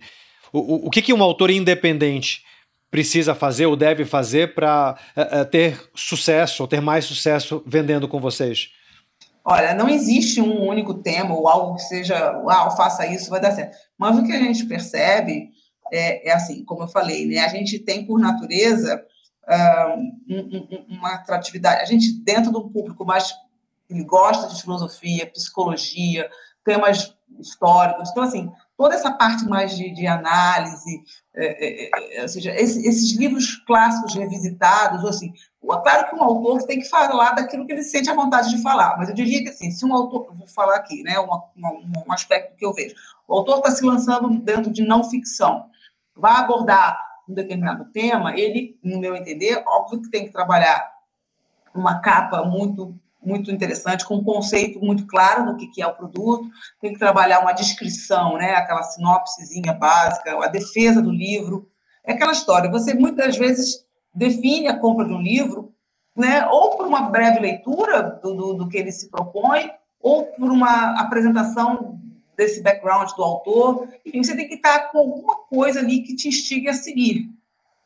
[0.54, 2.44] O, o, o que, que um autor independente
[2.92, 8.08] precisa fazer ou deve fazer para é, é, ter sucesso ou ter mais sucesso vendendo
[8.08, 8.70] com vocês?
[9.44, 13.52] Olha, não existe um único tema ou algo que seja, uau, faça isso, vai dar
[13.52, 13.76] certo.
[13.98, 15.50] Mas o que a gente percebe
[15.92, 17.40] é, é assim, como eu falei, né?
[17.40, 19.04] A gente tem por natureza
[19.48, 21.82] uh, uma atratividade.
[21.82, 23.34] A gente, dentro do público mais
[23.90, 26.30] ele gosta de filosofia, psicologia,
[26.64, 28.10] temas históricos.
[28.10, 31.04] Então, assim, toda essa parte mais de, de análise,
[31.34, 36.64] é, é, é, ou seja, esse, esses livros clássicos revisitados, assim, claro que um autor
[36.64, 39.50] tem que falar daquilo que ele sente a vontade de falar, mas eu diria que,
[39.50, 42.96] assim, se um autor, vou falar aqui, né, uma, um aspecto que eu vejo,
[43.28, 45.66] o autor está se lançando dentro de não ficção,
[46.16, 50.92] vai abordar um determinado tema, ele, no meu entender, óbvio que tem que trabalhar
[51.74, 55.96] uma capa muito muito interessante, com um conceito muito claro do que, que é o
[55.96, 56.50] produto,
[56.82, 61.70] tem que trabalhar uma descrição, né, aquela sinopsezinha básica, a defesa do livro,
[62.04, 65.74] é aquela história, você muitas vezes define a compra de um livro,
[66.16, 70.52] né, ou por uma breve leitura do, do, do que ele se propõe, ou por
[70.52, 71.98] uma apresentação
[72.36, 76.28] desse background do autor, enfim, você tem que estar com alguma coisa ali que te
[76.28, 77.30] instigue a seguir.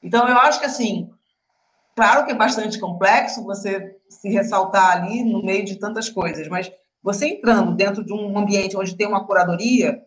[0.02, 1.10] Então, eu acho que, assim,
[1.96, 6.72] claro que é bastante complexo, você se ressaltar ali no meio de tantas coisas, mas
[7.04, 10.02] você entrando dentro de um ambiente onde tem uma curadoria,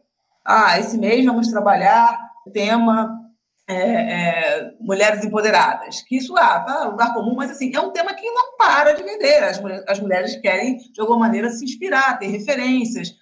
[0.44, 3.20] ah, esse mês vamos trabalhar tema
[3.68, 6.02] é, é, mulheres empoderadas.
[6.02, 9.02] Que isso, ah, tá lugar comum, mas assim, é um tema que não para de
[9.02, 9.44] vender.
[9.44, 13.14] As, as mulheres querem, de alguma maneira, se inspirar, ter referências.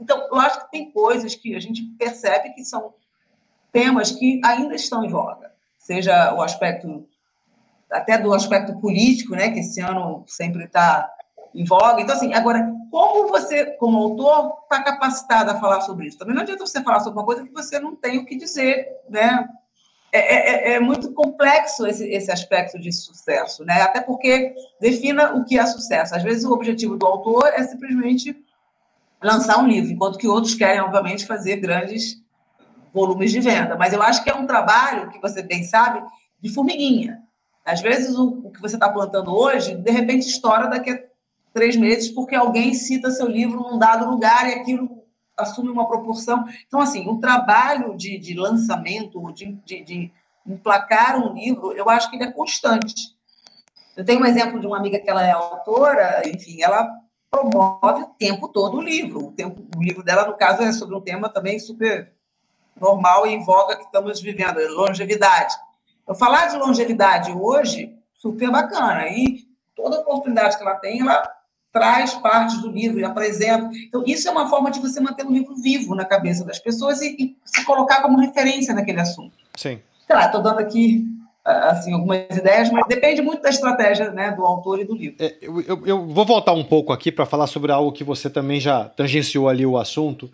[0.00, 2.94] Então, eu acho que tem coisas que a gente percebe que são
[3.72, 5.52] temas que ainda estão em voga.
[5.78, 7.06] Seja o aspecto,
[7.90, 11.10] até do aspecto político, né, que esse ano sempre está
[11.54, 12.00] em voga.
[12.00, 16.18] Então, assim, agora, como você, como autor, está capacitado a falar sobre isso?
[16.18, 18.88] Também não adianta você falar sobre uma coisa que você não tem o que dizer,
[19.08, 19.48] né?
[20.12, 23.82] É, é, é, é muito complexo esse, esse aspecto de sucesso, né?
[23.82, 26.16] Até porque defina o que é sucesso.
[26.16, 28.36] Às vezes o objetivo do autor é simplesmente
[29.22, 32.20] lançar um livro, enquanto que outros querem, obviamente, fazer grandes
[32.92, 33.76] volumes de venda.
[33.76, 36.02] Mas eu acho que é um trabalho, que você bem sabe,
[36.40, 37.22] de formiguinha.
[37.64, 41.00] Às vezes o, o que você está plantando hoje, de repente estoura daqui a
[41.52, 45.00] três meses, porque alguém cita seu livro num dado lugar e aquilo
[45.36, 46.44] assume uma proporção.
[46.66, 50.12] Então, assim, o trabalho de, de lançamento, de, de, de
[50.46, 53.16] emplacar um livro, eu acho que ele é constante.
[53.96, 56.88] Eu tenho um exemplo de uma amiga que ela é autora, enfim, ela
[57.30, 59.26] promove o tempo todo o livro.
[59.26, 62.12] O, tempo, o livro dela, no caso, é sobre um tema também super
[62.78, 65.54] normal e em voga que estamos vivendo, longevidade.
[66.06, 69.06] Eu falar de longevidade hoje, super bacana.
[69.08, 71.22] E toda oportunidade que ela tem, ela
[71.72, 73.70] traz partes do livro e apresenta.
[73.86, 77.00] Então, isso é uma forma de você manter o livro vivo na cabeça das pessoas
[77.00, 79.38] e, e se colocar como referência naquele assunto.
[79.54, 79.80] Sim.
[80.04, 81.06] Sei lá, estou dando aqui
[81.44, 85.16] assim, algumas ideias, mas depende muito da estratégia né, do autor e do livro.
[85.18, 88.28] É, eu, eu, eu, vou voltar um pouco aqui para falar sobre algo que você
[88.28, 90.30] também já tangenciou ali o assunto.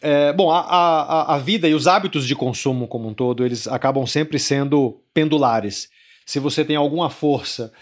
[0.00, 3.66] É, bom, a, a, a vida e os hábitos de consumo como um todo, eles
[3.66, 5.88] acabam sempre sendo pendulares.
[6.24, 7.72] Se você tem alguma força,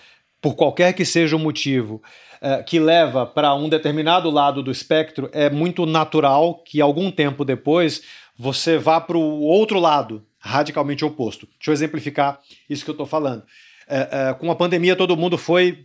[0.41, 2.03] por qualquer que seja o motivo,
[2.41, 7.45] é, que leva para um determinado lado do espectro, é muito natural que algum tempo
[7.45, 8.03] depois
[8.37, 11.49] você vá para o outro lado, radicalmente oposto.
[11.59, 13.43] Deixa eu exemplificar isso que eu estou falando.
[13.89, 15.85] É, é, com a pandemia, todo mundo foi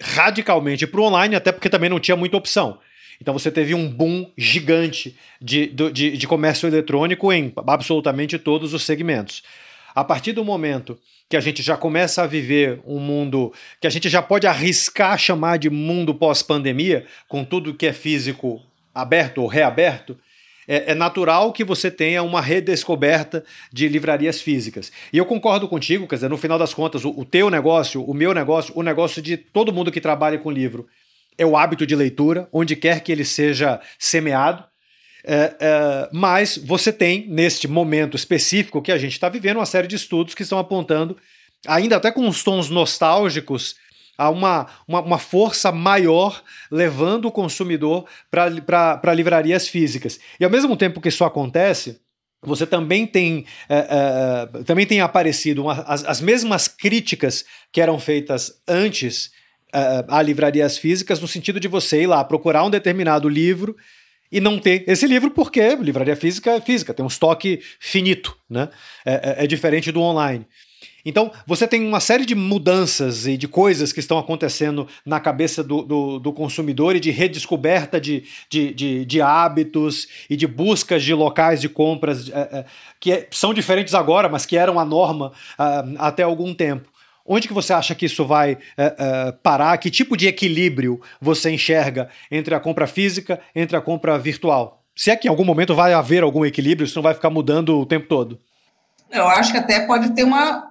[0.00, 2.78] radicalmente para o online, até porque também não tinha muita opção.
[3.20, 8.82] Então você teve um boom gigante de, de, de comércio eletrônico em absolutamente todos os
[8.82, 9.44] segmentos.
[9.94, 13.90] A partir do momento que a gente já começa a viver um mundo que a
[13.90, 18.60] gente já pode arriscar chamar de mundo pós-pandemia, com tudo que é físico
[18.92, 20.18] aberto ou reaberto,
[20.66, 24.92] é, é, natural que você tenha uma redescoberta de livrarias físicas.
[25.12, 28.14] E eu concordo contigo, quer dizer, no final das contas, o, o teu negócio, o
[28.14, 30.86] meu negócio, o negócio de todo mundo que trabalha com livro
[31.36, 34.64] é o hábito de leitura, onde quer que ele seja semeado.
[35.24, 39.88] É, é, mas você tem, neste momento específico que a gente está vivendo, uma série
[39.88, 41.16] de estudos que estão apontando,
[41.66, 43.76] ainda até com uns tons nostálgicos,
[44.20, 50.20] a uma, uma, uma força maior levando o consumidor para livrarias físicas.
[50.38, 51.98] E ao mesmo tempo que isso acontece,
[52.42, 53.86] você também tem, é,
[54.58, 59.30] é, também tem aparecido uma, as, as mesmas críticas que eram feitas antes
[59.72, 63.74] é, a livrarias físicas, no sentido de você ir lá procurar um determinado livro
[64.30, 68.68] e não ter esse livro, porque livraria física é física, tem um estoque finito, né?
[69.04, 70.46] É, é, é, diferente do online.
[71.04, 75.62] Então, você tem uma série de mudanças e de coisas que estão acontecendo na cabeça
[75.62, 81.02] do, do, do consumidor e de redescoberta de, de, de, de, hábitos e de buscas
[81.02, 82.64] de locais de compras é, é,
[82.98, 86.88] que é, são diferentes agora, mas que eram a norma ah, até algum tempo.
[87.24, 89.76] Onde que você acha que isso vai é, parar?
[89.78, 94.82] Que tipo de equilíbrio você enxerga entre a compra física entre a compra virtual?
[94.96, 97.78] Se é que em algum momento vai haver algum equilíbrio, isso não vai ficar mudando
[97.78, 98.38] o tempo todo.
[99.10, 100.69] Eu acho que até pode ter uma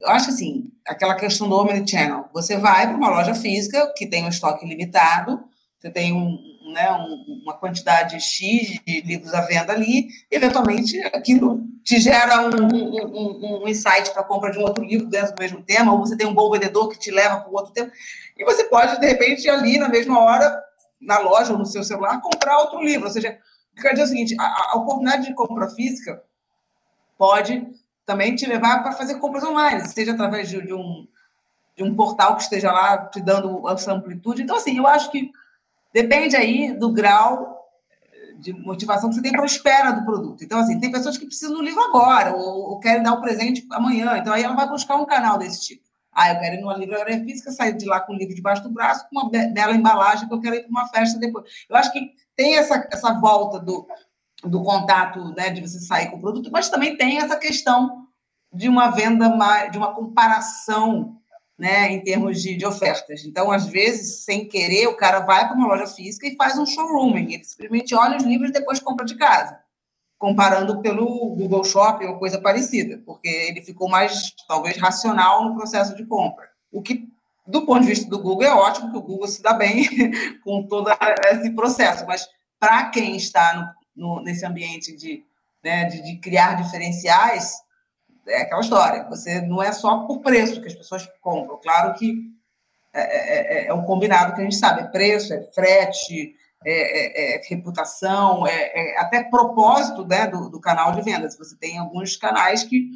[0.00, 2.28] eu acho assim, aquela questão do omnichannel.
[2.32, 5.42] Você vai para uma loja física que tem um estoque limitado,
[5.78, 6.38] você tem um,
[6.72, 12.40] né, um, uma quantidade X de livros à venda ali, e eventualmente aquilo te gera
[12.42, 15.92] um, um, um insight para a compra de um outro livro dentro do mesmo tema,
[15.92, 17.90] ou você tem um bom vendedor que te leva para o outro tema,
[18.36, 20.62] e você pode, de repente, ali na mesma hora,
[21.00, 23.06] na loja ou no seu celular, comprar outro livro.
[23.06, 23.38] Ou seja,
[23.80, 26.22] quer dizer o seguinte: a, a oportunidade de compra física
[27.16, 27.66] pode
[28.06, 31.06] também te levar para fazer compras online, seja através de, de um
[31.76, 34.42] de um portal que esteja lá te dando essa amplitude.
[34.42, 35.30] Então, assim, eu acho que
[35.96, 37.70] Depende aí do grau
[38.38, 40.44] de motivação que você tem para a espera do produto.
[40.44, 43.20] Então, assim, tem pessoas que precisam do livro agora, ou, ou querem dar o um
[43.22, 44.18] presente amanhã.
[44.18, 45.82] Então, aí ela vai buscar um canal desse tipo.
[46.12, 48.68] Ah, eu quero ir numa livraria física, sair de lá com o livro debaixo do
[48.68, 51.46] braço, com uma bela embalagem, que eu quero ir para uma festa depois.
[51.66, 53.88] Eu acho que tem essa, essa volta do,
[54.44, 58.06] do contato, né, de você sair com o produto, mas também tem essa questão
[58.52, 59.28] de uma venda,
[59.68, 61.16] de uma comparação
[61.58, 63.24] né, em termos de, de, ofertas.
[63.24, 66.66] Então, às vezes, sem querer, o cara vai para uma loja física e faz um
[66.66, 67.32] showrooming.
[67.32, 69.58] Ele simplesmente olha os livros e depois compra de casa.
[70.18, 75.94] comparando pelo Google Shopping ou coisa parecida, porque ele ficou mais, talvez, racional no processo
[75.94, 76.48] de compra.
[76.72, 77.06] O que,
[77.46, 79.86] do ponto de vista do Google, é ótimo que o Google se dá bem
[80.44, 80.90] com todo
[81.30, 82.26] esse processo, mas
[82.58, 85.24] para quem está no, nesse ambiente de,
[85.64, 87.54] né, de, de criar diferenciais,
[88.28, 89.04] é aquela história.
[89.08, 91.58] Você não é só por preço que as pessoas compram.
[91.58, 92.36] Claro que
[92.92, 97.34] é, é, é, é um combinado que a gente sabe, é preço, é frete, é,
[97.34, 101.36] é, é reputação, é, é, até propósito né, do, do, canal de vendas.
[101.36, 102.88] Você tem alguns canais que,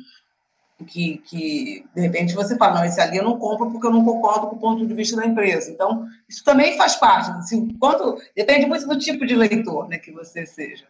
[0.85, 4.05] que, que, de repente, você fala, não, esse ali eu não compro porque eu não
[4.05, 5.71] concordo com o ponto de vista da empresa.
[5.71, 7.31] Então, isso também faz parte.
[7.33, 10.87] Assim, quanto, depende muito do tipo de leitor né, que você seja.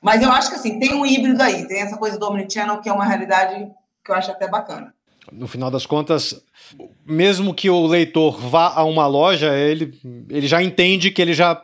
[0.00, 2.88] Mas eu acho que assim, tem um híbrido aí, tem essa coisa do Omnichannel que
[2.88, 3.70] é uma realidade
[4.04, 4.94] que eu acho até bacana
[5.32, 6.40] no final das contas,
[7.04, 9.98] mesmo que o leitor vá a uma loja, ele,
[10.30, 11.60] ele já entende que ele já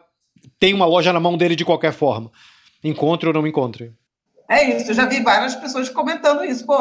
[0.59, 2.31] tem uma loja na mão dele de qualquer forma.
[2.83, 3.93] Encontre ou não encontre.
[4.49, 6.67] É isso, eu já vi várias pessoas comentando isso.
[6.67, 6.77] Pô,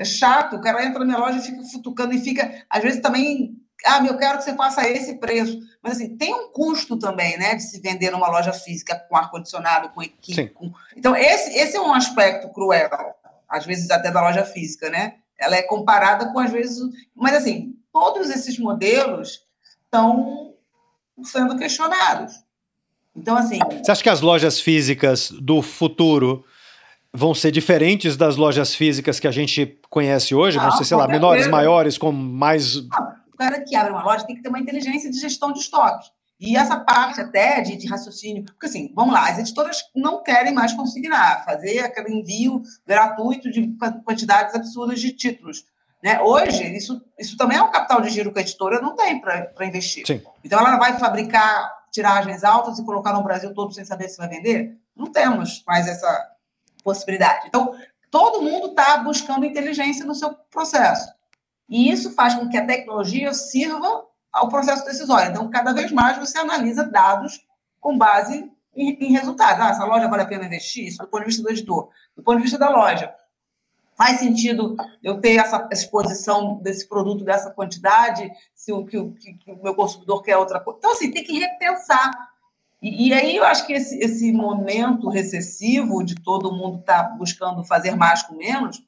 [0.00, 3.00] é chato, o cara entra na minha loja e fica futucando e fica, às vezes
[3.00, 5.58] também, ah, eu quero que você faça esse preço.
[5.82, 9.90] Mas assim, tem um custo também, né, de se vender numa loja física com ar-condicionado,
[9.90, 10.48] com equipe.
[10.50, 10.72] Com...
[10.96, 12.90] Então, esse, esse é um aspecto cruel,
[13.48, 15.14] às vezes até da loja física, né?
[15.40, 16.78] ela é comparada com, às vezes.
[17.16, 19.42] Mas, assim, todos esses modelos
[19.84, 20.54] estão
[21.24, 22.34] sendo questionados.
[23.16, 23.58] Então, assim.
[23.82, 26.44] Você acha que as lojas físicas do futuro
[27.12, 30.56] vão ser diferentes das lojas físicas que a gente conhece hoje?
[30.56, 32.76] Não, vão ser, sei lá, menores, maiores, com mais.
[32.76, 35.60] Não, o cara que abre uma loja tem que ter uma inteligência de gestão de
[35.60, 36.08] estoque.
[36.38, 40.54] E essa parte até de, de, raciocínio, porque assim, vamos lá, as editoras não querem
[40.54, 45.66] mais consignar, fazer aquele envio gratuito de quantidades absurdas de títulos.
[46.02, 46.18] Né?
[46.22, 49.66] Hoje, isso, isso também é um capital de giro que a editora não tem para
[49.66, 50.06] investir.
[50.06, 50.22] Sim.
[50.42, 54.28] Então, ela vai fabricar tiragens altas e colocar no Brasil todo sem saber se vai
[54.28, 54.78] vender?
[54.96, 56.29] Não temos mais essa
[56.82, 57.46] possibilidade.
[57.46, 57.74] Então,
[58.10, 61.12] todo mundo está buscando inteligência no seu processo.
[61.68, 65.30] E isso faz com que a tecnologia sirva ao processo decisório.
[65.30, 67.44] Então, cada vez mais você analisa dados
[67.80, 69.60] com base em, em resultados.
[69.60, 70.86] Ah, essa loja vale a pena investir?
[70.86, 71.88] Isso do ponto de vista do editor.
[72.16, 73.14] Do ponto de vista da loja,
[73.96, 79.52] faz sentido eu ter essa exposição desse produto, dessa quantidade, se o que, que, que
[79.52, 80.78] o meu consumidor quer outra coisa.
[80.78, 82.29] Então, assim, tem que repensar.
[82.82, 87.10] E, e, aí eu acho que esse, esse momento recessivo de todo mundo estar tá
[87.10, 88.82] buscando fazer mais com menos,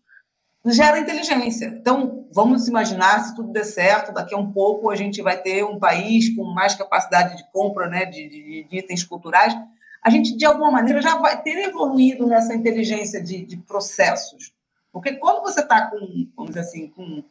[0.66, 1.66] gera inteligência.
[1.66, 5.64] Então, vamos imaginar, se tudo der certo, daqui a um pouco a gente vai ter
[5.64, 9.54] um país com mais capacidade de compra né, de, de, de itens culturais.
[10.02, 14.52] A gente, de alguma maneira, já vai ter evoluído nessa inteligência de, de processos.
[14.92, 15.98] Porque quando você está com,
[16.36, 17.24] vamos dizer assim, com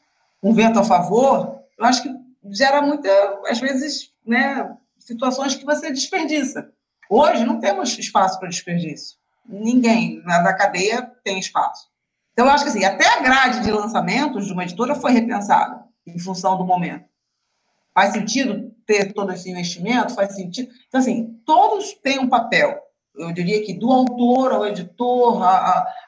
[0.44, 2.14] um vento a favor, eu acho que
[2.50, 3.10] gera muita,
[3.48, 6.72] às vezes, né, situações que você desperdiça.
[7.10, 9.18] Hoje não temos espaço para desperdício.
[9.46, 11.90] Ninguém na cadeia tem espaço.
[12.32, 15.84] Então, eu acho que assim, até a grade de lançamentos de uma editora foi repensada
[16.08, 17.06] em função do momento.
[17.94, 20.16] Faz sentido ter todo esse investimento?
[20.16, 20.72] Faz sentido.
[20.88, 22.80] Então, assim, todos têm um papel.
[23.16, 25.44] Eu diria que do autor ao editor,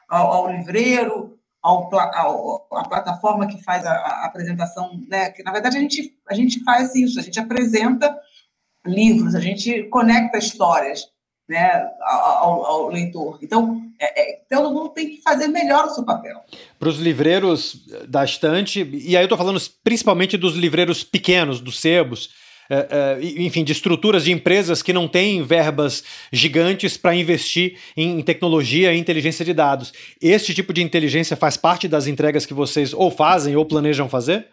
[0.08, 5.30] ao, ao livreiro, ao, ao, à plataforma que faz a, a, apresentação, né?
[5.30, 8.14] Que na verdade a gente, a gente faz isso, a gente apresenta
[8.86, 11.06] livros, a gente conecta histórias
[11.48, 13.38] né, ao, ao leitor.
[13.42, 16.40] Então, é, é, todo mundo tem que fazer melhor o seu papel.
[16.78, 21.80] Para os livreiros da estante, e aí eu estou falando principalmente dos livreiros pequenos, dos
[21.80, 22.30] sebos,
[22.68, 28.18] é, é, enfim, de estruturas de empresas que não têm verbas gigantes para investir em,
[28.18, 29.92] em tecnologia e inteligência de dados.
[30.20, 34.48] Este tipo de inteligência faz parte das entregas que vocês ou fazem ou planejam fazer?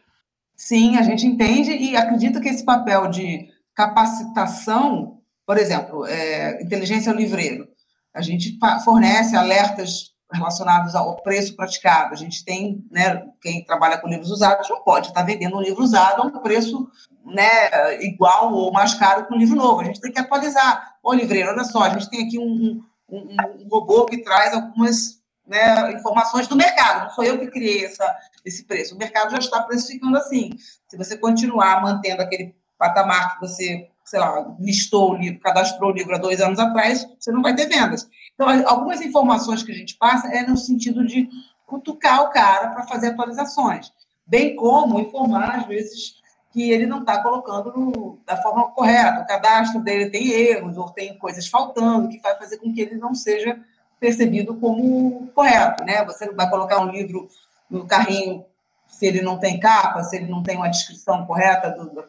[0.57, 3.47] Sim, a gente entende e acredita que esse papel de
[3.87, 7.67] capacitação por exemplo, é, inteligência livreiro.
[8.13, 12.13] A gente fornece alertas relacionados ao preço praticado.
[12.13, 15.83] A gente tem, né, quem trabalha com livros usados não pode estar vendendo um livro
[15.83, 16.87] usado a um preço
[17.25, 19.81] né, igual ou mais caro que um livro novo.
[19.81, 20.95] A gente tem que atualizar.
[21.03, 25.21] Ô, livreiro, olha só, a gente tem aqui um, um, um robô que traz algumas
[25.45, 27.07] né, informações do mercado.
[27.07, 28.15] Não sou eu que criei essa,
[28.45, 28.95] esse preço.
[28.95, 30.51] O mercado já está precificando assim.
[30.87, 35.93] Se você continuar mantendo aquele patamar que você sei lá, listou o livro, cadastrou o
[35.93, 38.09] livro há dois anos atrás, você não vai ter vendas.
[38.33, 41.29] Então, algumas informações que a gente passa é no sentido de
[41.65, 43.93] cutucar o cara para fazer atualizações,
[44.27, 46.15] bem como informar, às vezes,
[46.51, 50.89] que ele não está colocando no, da forma correta, o cadastro dele tem erros, ou
[50.89, 53.57] tem coisas faltando, que vai fazer com que ele não seja
[53.97, 56.03] percebido como correto, né?
[56.03, 57.29] Você vai colocar um livro
[57.69, 58.43] no carrinho
[58.87, 62.03] se ele não tem capa, se ele não tem uma descrição correta do,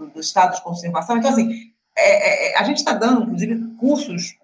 [0.00, 1.18] do, do estado de conservação.
[1.18, 4.38] Então, assim, é, é, é a gente está dando, inclusive, cursos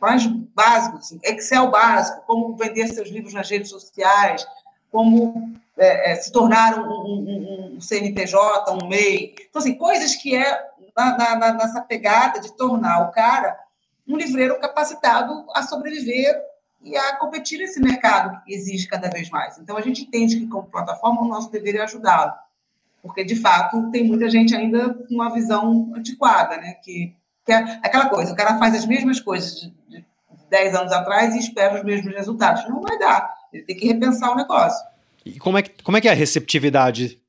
[0.00, 4.46] mais básicos, assim, Excel básico, como vender seus livros nas redes sociais,
[4.92, 9.34] como é, é, se tornar um, um, um, CNPJ, um MEI.
[9.48, 13.58] Então, assim, coisas que é na, na, nessa pegada de tornar o cara
[14.06, 16.34] um livreiro capacitado a sobreviver
[16.80, 19.58] e a competir nesse mercado que exige cada vez mais.
[19.58, 22.32] Então, a gente entende que, como plataforma, o nosso dever é ajudá-lo.
[23.02, 26.74] Porque, de fato, tem muita gente ainda com uma visão antiquada, né?
[26.82, 30.04] Que, que é aquela coisa, o cara faz as mesmas coisas de, de
[30.50, 32.68] 10 anos atrás e espera os mesmos resultados.
[32.68, 33.32] Não vai dar.
[33.52, 34.84] Ele tem que repensar o negócio.
[35.24, 37.20] E como é que, como é, que é a receptividade?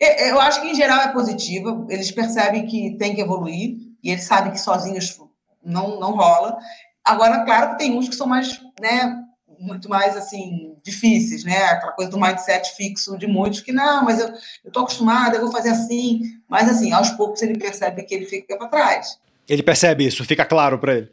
[0.00, 1.86] É, é, eu acho que, em geral, é positiva.
[1.88, 5.18] Eles percebem que tem que evoluir e eles sabem que sozinhos
[5.64, 6.58] não, não rola.
[7.04, 9.24] Agora, claro que tem uns que são mais, né,
[9.58, 11.64] muito mais, assim, difíceis, né?
[11.64, 14.32] Aquela coisa do mindset fixo de muitos que, não, mas eu
[14.64, 16.22] estou acostumado, eu vou fazer assim.
[16.48, 19.18] Mas, assim, aos poucos ele percebe que ele fica para trás.
[19.48, 21.10] Ele percebe isso, fica claro para ele.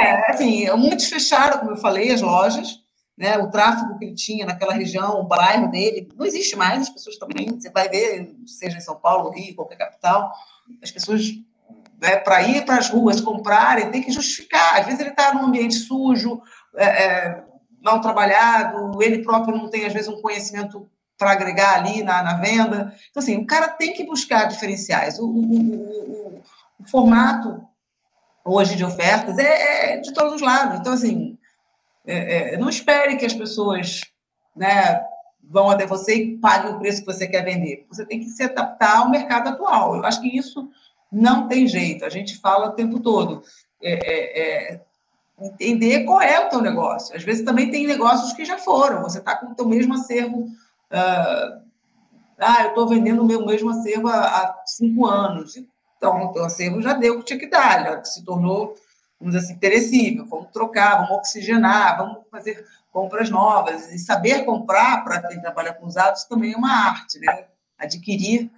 [0.00, 2.80] É, assim, muitos fecharam, como eu falei, as lojas,
[3.16, 6.88] né, o tráfego que ele tinha naquela região, o bairro dele, não existe mais, as
[6.88, 10.32] pessoas também, você vai ver, seja em São Paulo, Rio, qualquer capital,
[10.82, 11.22] as pessoas,
[12.00, 14.80] né, para ir para as ruas comprarem, tem que justificar.
[14.80, 16.40] Às vezes ele está num ambiente sujo,
[16.76, 17.44] é, é,
[17.82, 22.34] mal trabalhado, ele próprio não tem, às vezes, um conhecimento para agregar ali na, na,
[22.34, 22.94] venda.
[23.10, 25.18] Então, assim, o cara tem que buscar diferenciais.
[25.18, 26.42] O, o, o,
[26.80, 27.62] o formato
[28.44, 30.80] hoje de ofertas é, é, de todos os lados.
[30.80, 31.38] Então, assim,
[32.06, 34.00] é, é, não espere que as pessoas
[34.56, 35.00] né,
[35.42, 37.86] vão até você e paguem o preço que você quer vender.
[37.88, 39.96] Você tem que se adaptar ao mercado atual.
[39.96, 40.68] Eu acho que isso
[41.10, 42.04] não tem jeito.
[42.04, 43.42] A gente fala o tempo todo.
[43.80, 44.80] É, é, é
[45.46, 47.14] entender qual é o teu negócio.
[47.16, 49.02] Às vezes também tem negócios que já foram.
[49.02, 50.40] Você está com o teu mesmo acervo.
[50.90, 51.62] Uh,
[52.38, 55.56] ah, eu estou vendendo o meu mesmo acervo há, há, cinco anos.
[55.96, 58.74] Então, o teu acervo já deu o que tinha que dar, já se tornou
[59.22, 63.90] vamos dizer assim, perecível, vamos trocar, vamos oxigenar, vamos fazer compras novas.
[63.92, 67.44] E saber comprar, para quem trabalha com usados, também é uma arte, né?
[67.78, 68.50] Adquirir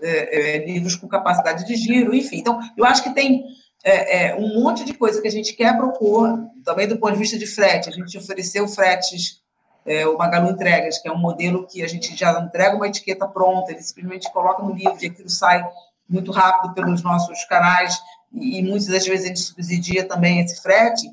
[0.00, 2.38] é, é, livros com capacidade de giro, enfim.
[2.38, 3.44] Então, eu acho que tem
[3.84, 7.18] é, é, um monte de coisa que a gente quer propor, também do ponto de
[7.18, 7.88] vista de frete.
[7.88, 9.40] A gente ofereceu fretes,
[9.86, 13.26] é, o Magalu Entregas, que é um modelo que a gente já entrega uma etiqueta
[13.26, 15.64] pronta, ele simplesmente coloca no livro e aquilo sai
[16.08, 17.98] muito rápido pelos nossos canais
[18.32, 21.10] e muitas das vezes a gente subsidia também esse frete,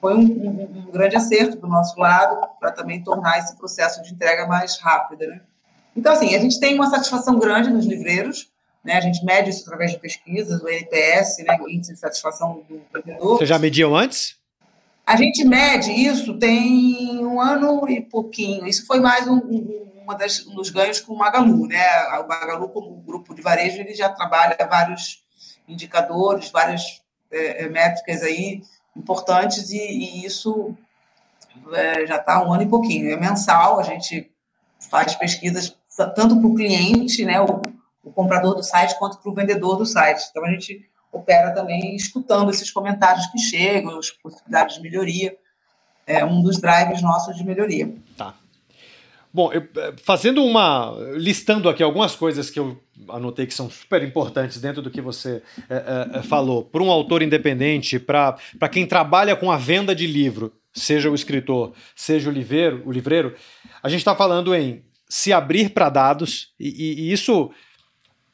[0.00, 4.12] foi um, um, um grande acerto do nosso lado para também tornar esse processo de
[4.12, 5.26] entrega mais rápido.
[5.26, 5.40] Né?
[5.94, 8.50] Então, assim, a gente tem uma satisfação grande nos livreiros,
[8.84, 8.94] né?
[8.94, 11.58] a gente mede isso através de pesquisas, o NPS, né?
[11.60, 13.38] o Índice de Satisfação do Vendedor.
[13.38, 14.38] Você já mediu antes?
[15.06, 18.66] A gente mede isso tem um ano e pouquinho.
[18.66, 21.66] Isso foi mais um, um, uma das, um dos ganhos com o Magalu.
[21.66, 21.84] Né?
[22.18, 25.24] O Magalu, como grupo de varejo, ele já trabalha vários
[25.68, 28.62] indicadores, várias é, é, métricas aí
[28.96, 30.76] importantes, e, e isso
[31.72, 33.10] é, já está um ano e pouquinho.
[33.10, 34.30] É mensal, a gente
[34.90, 35.76] faz pesquisas
[36.14, 37.60] tanto para o cliente, né, o,
[38.02, 40.22] o comprador do site, quanto para o vendedor do site.
[40.30, 45.36] Então, a gente opera também escutando esses comentários que chegam, as possibilidades de melhoria.
[46.06, 47.94] É um dos drives nossos de melhoria.
[48.16, 48.34] Tá.
[49.32, 50.92] Bom, eu, eh, fazendo uma.
[51.14, 55.40] listando aqui algumas coisas que eu anotei que são super importantes dentro do que você
[55.68, 56.64] é, é, falou.
[56.64, 58.36] Para um autor independente, para
[58.70, 63.36] quem trabalha com a venda de livro, seja o escritor, seja o livreiro, o livreiro
[63.82, 67.50] a gente está falando em se abrir para dados, e, e isso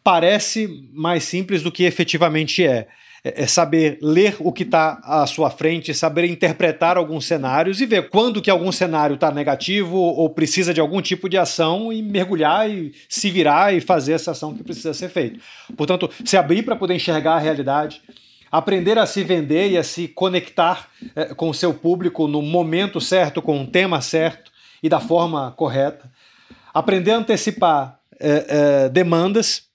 [0.06, 2.86] parece mais simples do que efetivamente é.
[3.24, 7.86] É, é saber ler o que está à sua frente, saber interpretar alguns cenários e
[7.86, 12.00] ver quando que algum cenário está negativo ou precisa de algum tipo de ação e
[12.02, 15.40] mergulhar e se virar e fazer essa ação que precisa ser feita.
[15.76, 18.00] Portanto, se abrir para poder enxergar a realidade,
[18.52, 23.00] aprender a se vender e a se conectar é, com o seu público no momento
[23.00, 26.08] certo, com o tema certo e da forma correta,
[26.72, 29.65] aprender a antecipar é, é, demandas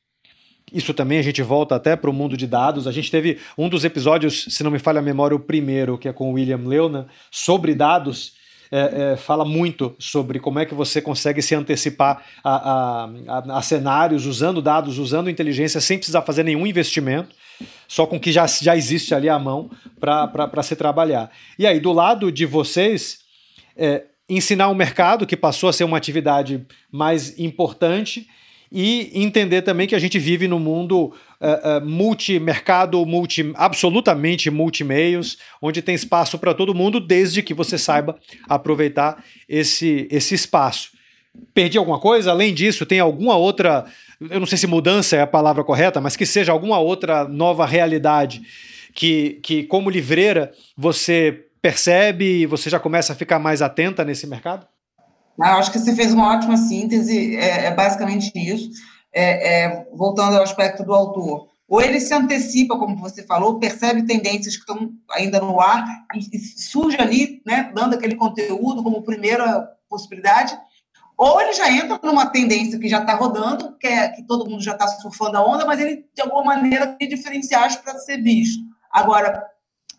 [0.72, 2.88] isso também a gente volta até para o mundo de dados.
[2.88, 6.08] A gente teve um dos episódios, se não me falha a memória, o primeiro, que
[6.08, 8.34] é com o William Leuna, sobre dados.
[8.74, 13.62] É, é, fala muito sobre como é que você consegue se antecipar a, a, a,
[13.62, 17.36] cenários usando dados, usando inteligência, sem precisar fazer nenhum investimento,
[17.86, 19.70] só com que já, já existe ali à mão
[20.00, 21.30] para se trabalhar.
[21.60, 23.20] E aí, do lado de vocês,
[23.76, 28.26] é, ensinar o mercado, que passou a ser uma atividade mais importante,
[28.72, 35.38] e entender também que a gente vive num mundo uh, uh, multimercado, multi, absolutamente multimeios,
[35.62, 38.18] onde tem espaço para todo mundo, desde que você saiba
[38.48, 40.92] aproveitar esse, esse espaço.
[41.54, 42.32] Perdi alguma coisa?
[42.32, 43.86] Além disso, tem alguma outra,
[44.30, 47.66] eu não sei se mudança é a palavra correta, mas que seja alguma outra nova
[47.66, 48.42] realidade
[48.94, 54.28] que, que como livreira, você percebe e você já começa a ficar mais atenta nesse
[54.28, 54.66] mercado?
[55.38, 58.70] Eu acho que você fez uma ótima síntese, é, é basicamente isso.
[59.14, 64.06] É, é, voltando ao aspecto do autor, ou ele se antecipa, como você falou, percebe
[64.06, 69.04] tendências que estão ainda no ar e, e surge ali, né, dando aquele conteúdo como
[69.04, 70.58] primeira possibilidade,
[71.18, 74.64] ou ele já entra numa tendência que já está rodando, que, é, que todo mundo
[74.64, 78.64] já está surfando a onda, mas ele, de alguma maneira, tem diferenciais para ser visto.
[78.92, 79.46] Agora,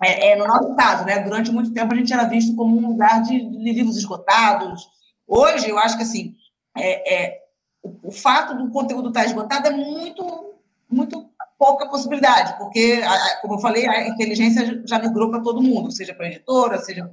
[0.02, 2.88] é, é, no nosso caso, né, durante muito tempo a gente era visto como um
[2.88, 4.88] lugar de, de livros esgotados.
[5.34, 6.36] Hoje, eu acho que assim,
[6.76, 7.42] é, é
[7.82, 10.52] o, o, fato do conteúdo estar tá esgotado é muito,
[10.90, 11.26] muito
[11.58, 13.00] pouca possibilidade, porque,
[13.40, 17.10] como eu falei, a inteligência já migrou para todo mundo, seja para a editora, seja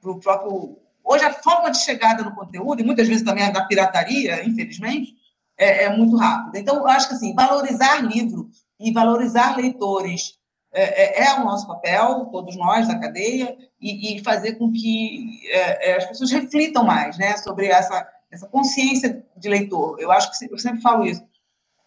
[0.00, 0.78] para o próprio.
[1.02, 5.16] Hoje, a forma de chegada no conteúdo, e muitas vezes também a da pirataria, infelizmente,
[5.58, 6.60] é, é muito rápida.
[6.60, 8.48] Então, eu acho que assim, valorizar livro
[8.78, 10.37] e valorizar leitores
[10.78, 15.40] é, é, é, o nosso papel, todos nós da cadeia, e, e fazer com que
[15.50, 19.98] é, é, as pessoas reflitam mais né, sobre essa, essa consciência de leitor.
[19.98, 21.22] Eu acho que eu sempre falo isso.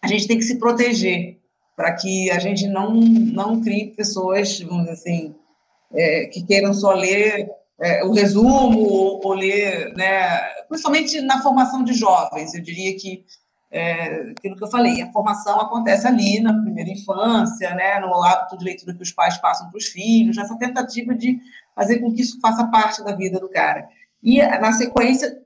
[0.02, 1.38] A gente tem que se proteger
[1.74, 5.34] para que a gente não, não crie pessoas, vamos dizer assim,
[5.94, 10.38] é, que queiram só ler é, o resumo ou, ou, ler, né,
[10.68, 12.54] principalmente na formação de jovens.
[12.54, 13.24] Eu diria que
[13.72, 18.58] é, aquilo que eu falei, a formação acontece ali na primeira infância, né, no hábito
[18.58, 21.40] de leitura que os pais passam para os filhos, nessa tentativa de
[21.74, 23.88] fazer com que isso faça parte da vida do cara.
[24.22, 25.42] E, na sequência,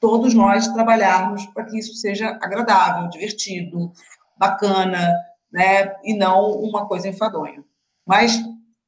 [0.00, 3.92] todos nós trabalharmos para que isso seja agradável, divertido,
[4.38, 5.14] bacana,
[5.52, 5.94] né?
[6.02, 7.62] E não uma coisa enfadonha.
[8.06, 8.40] Mas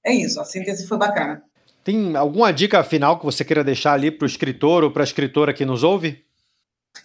[0.05, 1.43] é isso, a síntese foi bacana.
[1.85, 5.05] Tem alguma dica final que você queira deixar ali para o escritor ou para a
[5.05, 6.25] escritora que nos ouve?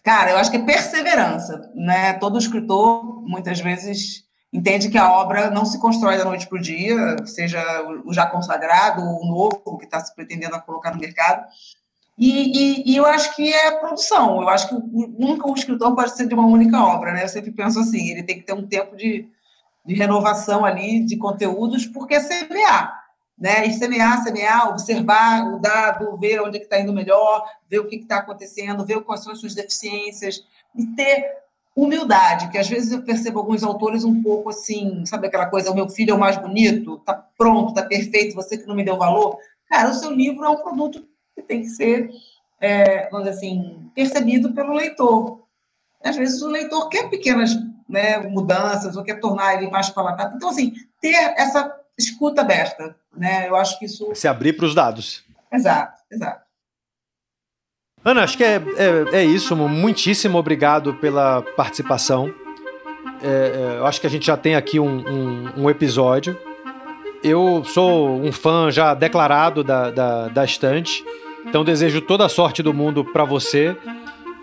[0.04, 2.14] Cara, eu acho que é perseverança, né?
[2.14, 6.62] Todo escritor, muitas vezes, entende que a obra não se constrói da noite para o
[6.62, 7.62] dia, seja
[8.06, 11.46] o já consagrado ou o novo que está se pretendendo colocar no mercado.
[12.18, 14.42] E, e, e, eu acho que é produção.
[14.42, 14.76] Eu acho que
[15.20, 17.24] nunca um escritor pode ser de uma única obra, né?
[17.24, 19.30] Eu sempre penso assim, ele tem que ter um tempo de,
[19.86, 23.07] de renovação ali de conteúdos, porque é semear,
[23.38, 23.68] né?
[23.68, 27.98] E semear, semear, observar o dado, ver onde é está indo melhor, ver o que
[27.98, 30.44] está acontecendo, ver quais são as suas deficiências
[30.76, 31.38] e ter
[31.76, 35.76] humildade, que às vezes eu percebo alguns autores um pouco assim, sabe aquela coisa, o
[35.76, 38.98] meu filho é o mais bonito, tá pronto, tá perfeito, você que não me deu
[38.98, 39.38] valor.
[39.70, 42.10] Cara, o seu livro é um produto que tem que ser,
[42.60, 45.44] é, vamos dizer assim, percebido pelo leitor.
[46.04, 47.56] Às vezes o leitor quer pequenas
[47.88, 50.36] né, mudanças, ou quer tornar ele mais palatável.
[50.36, 53.48] Então, assim, ter essa escuta aberta, né?
[53.48, 54.14] Eu acho que isso...
[54.14, 55.24] Se abrir para os dados.
[55.52, 56.46] Exato, exato.
[58.04, 59.56] Ana, acho que é, é, é isso.
[59.56, 62.34] Muitíssimo obrigado pela participação.
[63.22, 66.40] É, é, eu acho que a gente já tem aqui um, um, um, episódio.
[67.24, 71.04] Eu sou um fã já declarado da, da, da estante,
[71.46, 73.76] então desejo toda a sorte do mundo para você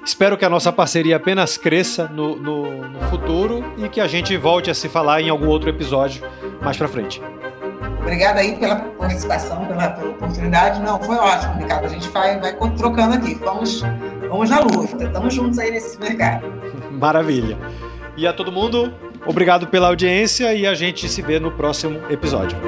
[0.05, 4.36] Espero que a nossa parceria apenas cresça no, no, no, futuro e que a gente
[4.36, 6.22] volte a se falar em algum outro episódio
[6.61, 7.22] mais para frente.
[8.00, 10.78] Obrigada aí pela participação, pela, pela, oportunidade.
[10.80, 11.86] Não, foi ótimo, Ricardo.
[11.86, 13.34] A gente vai, vai trocando aqui.
[13.36, 13.82] Vamos,
[14.28, 15.05] vamos na luta.
[15.05, 16.52] Estamos juntos aí nesse mercado.
[16.92, 17.57] Maravilha.
[18.14, 18.92] E a todo mundo,
[19.26, 22.59] obrigado pela audiência e a gente se vê no próximo episódio.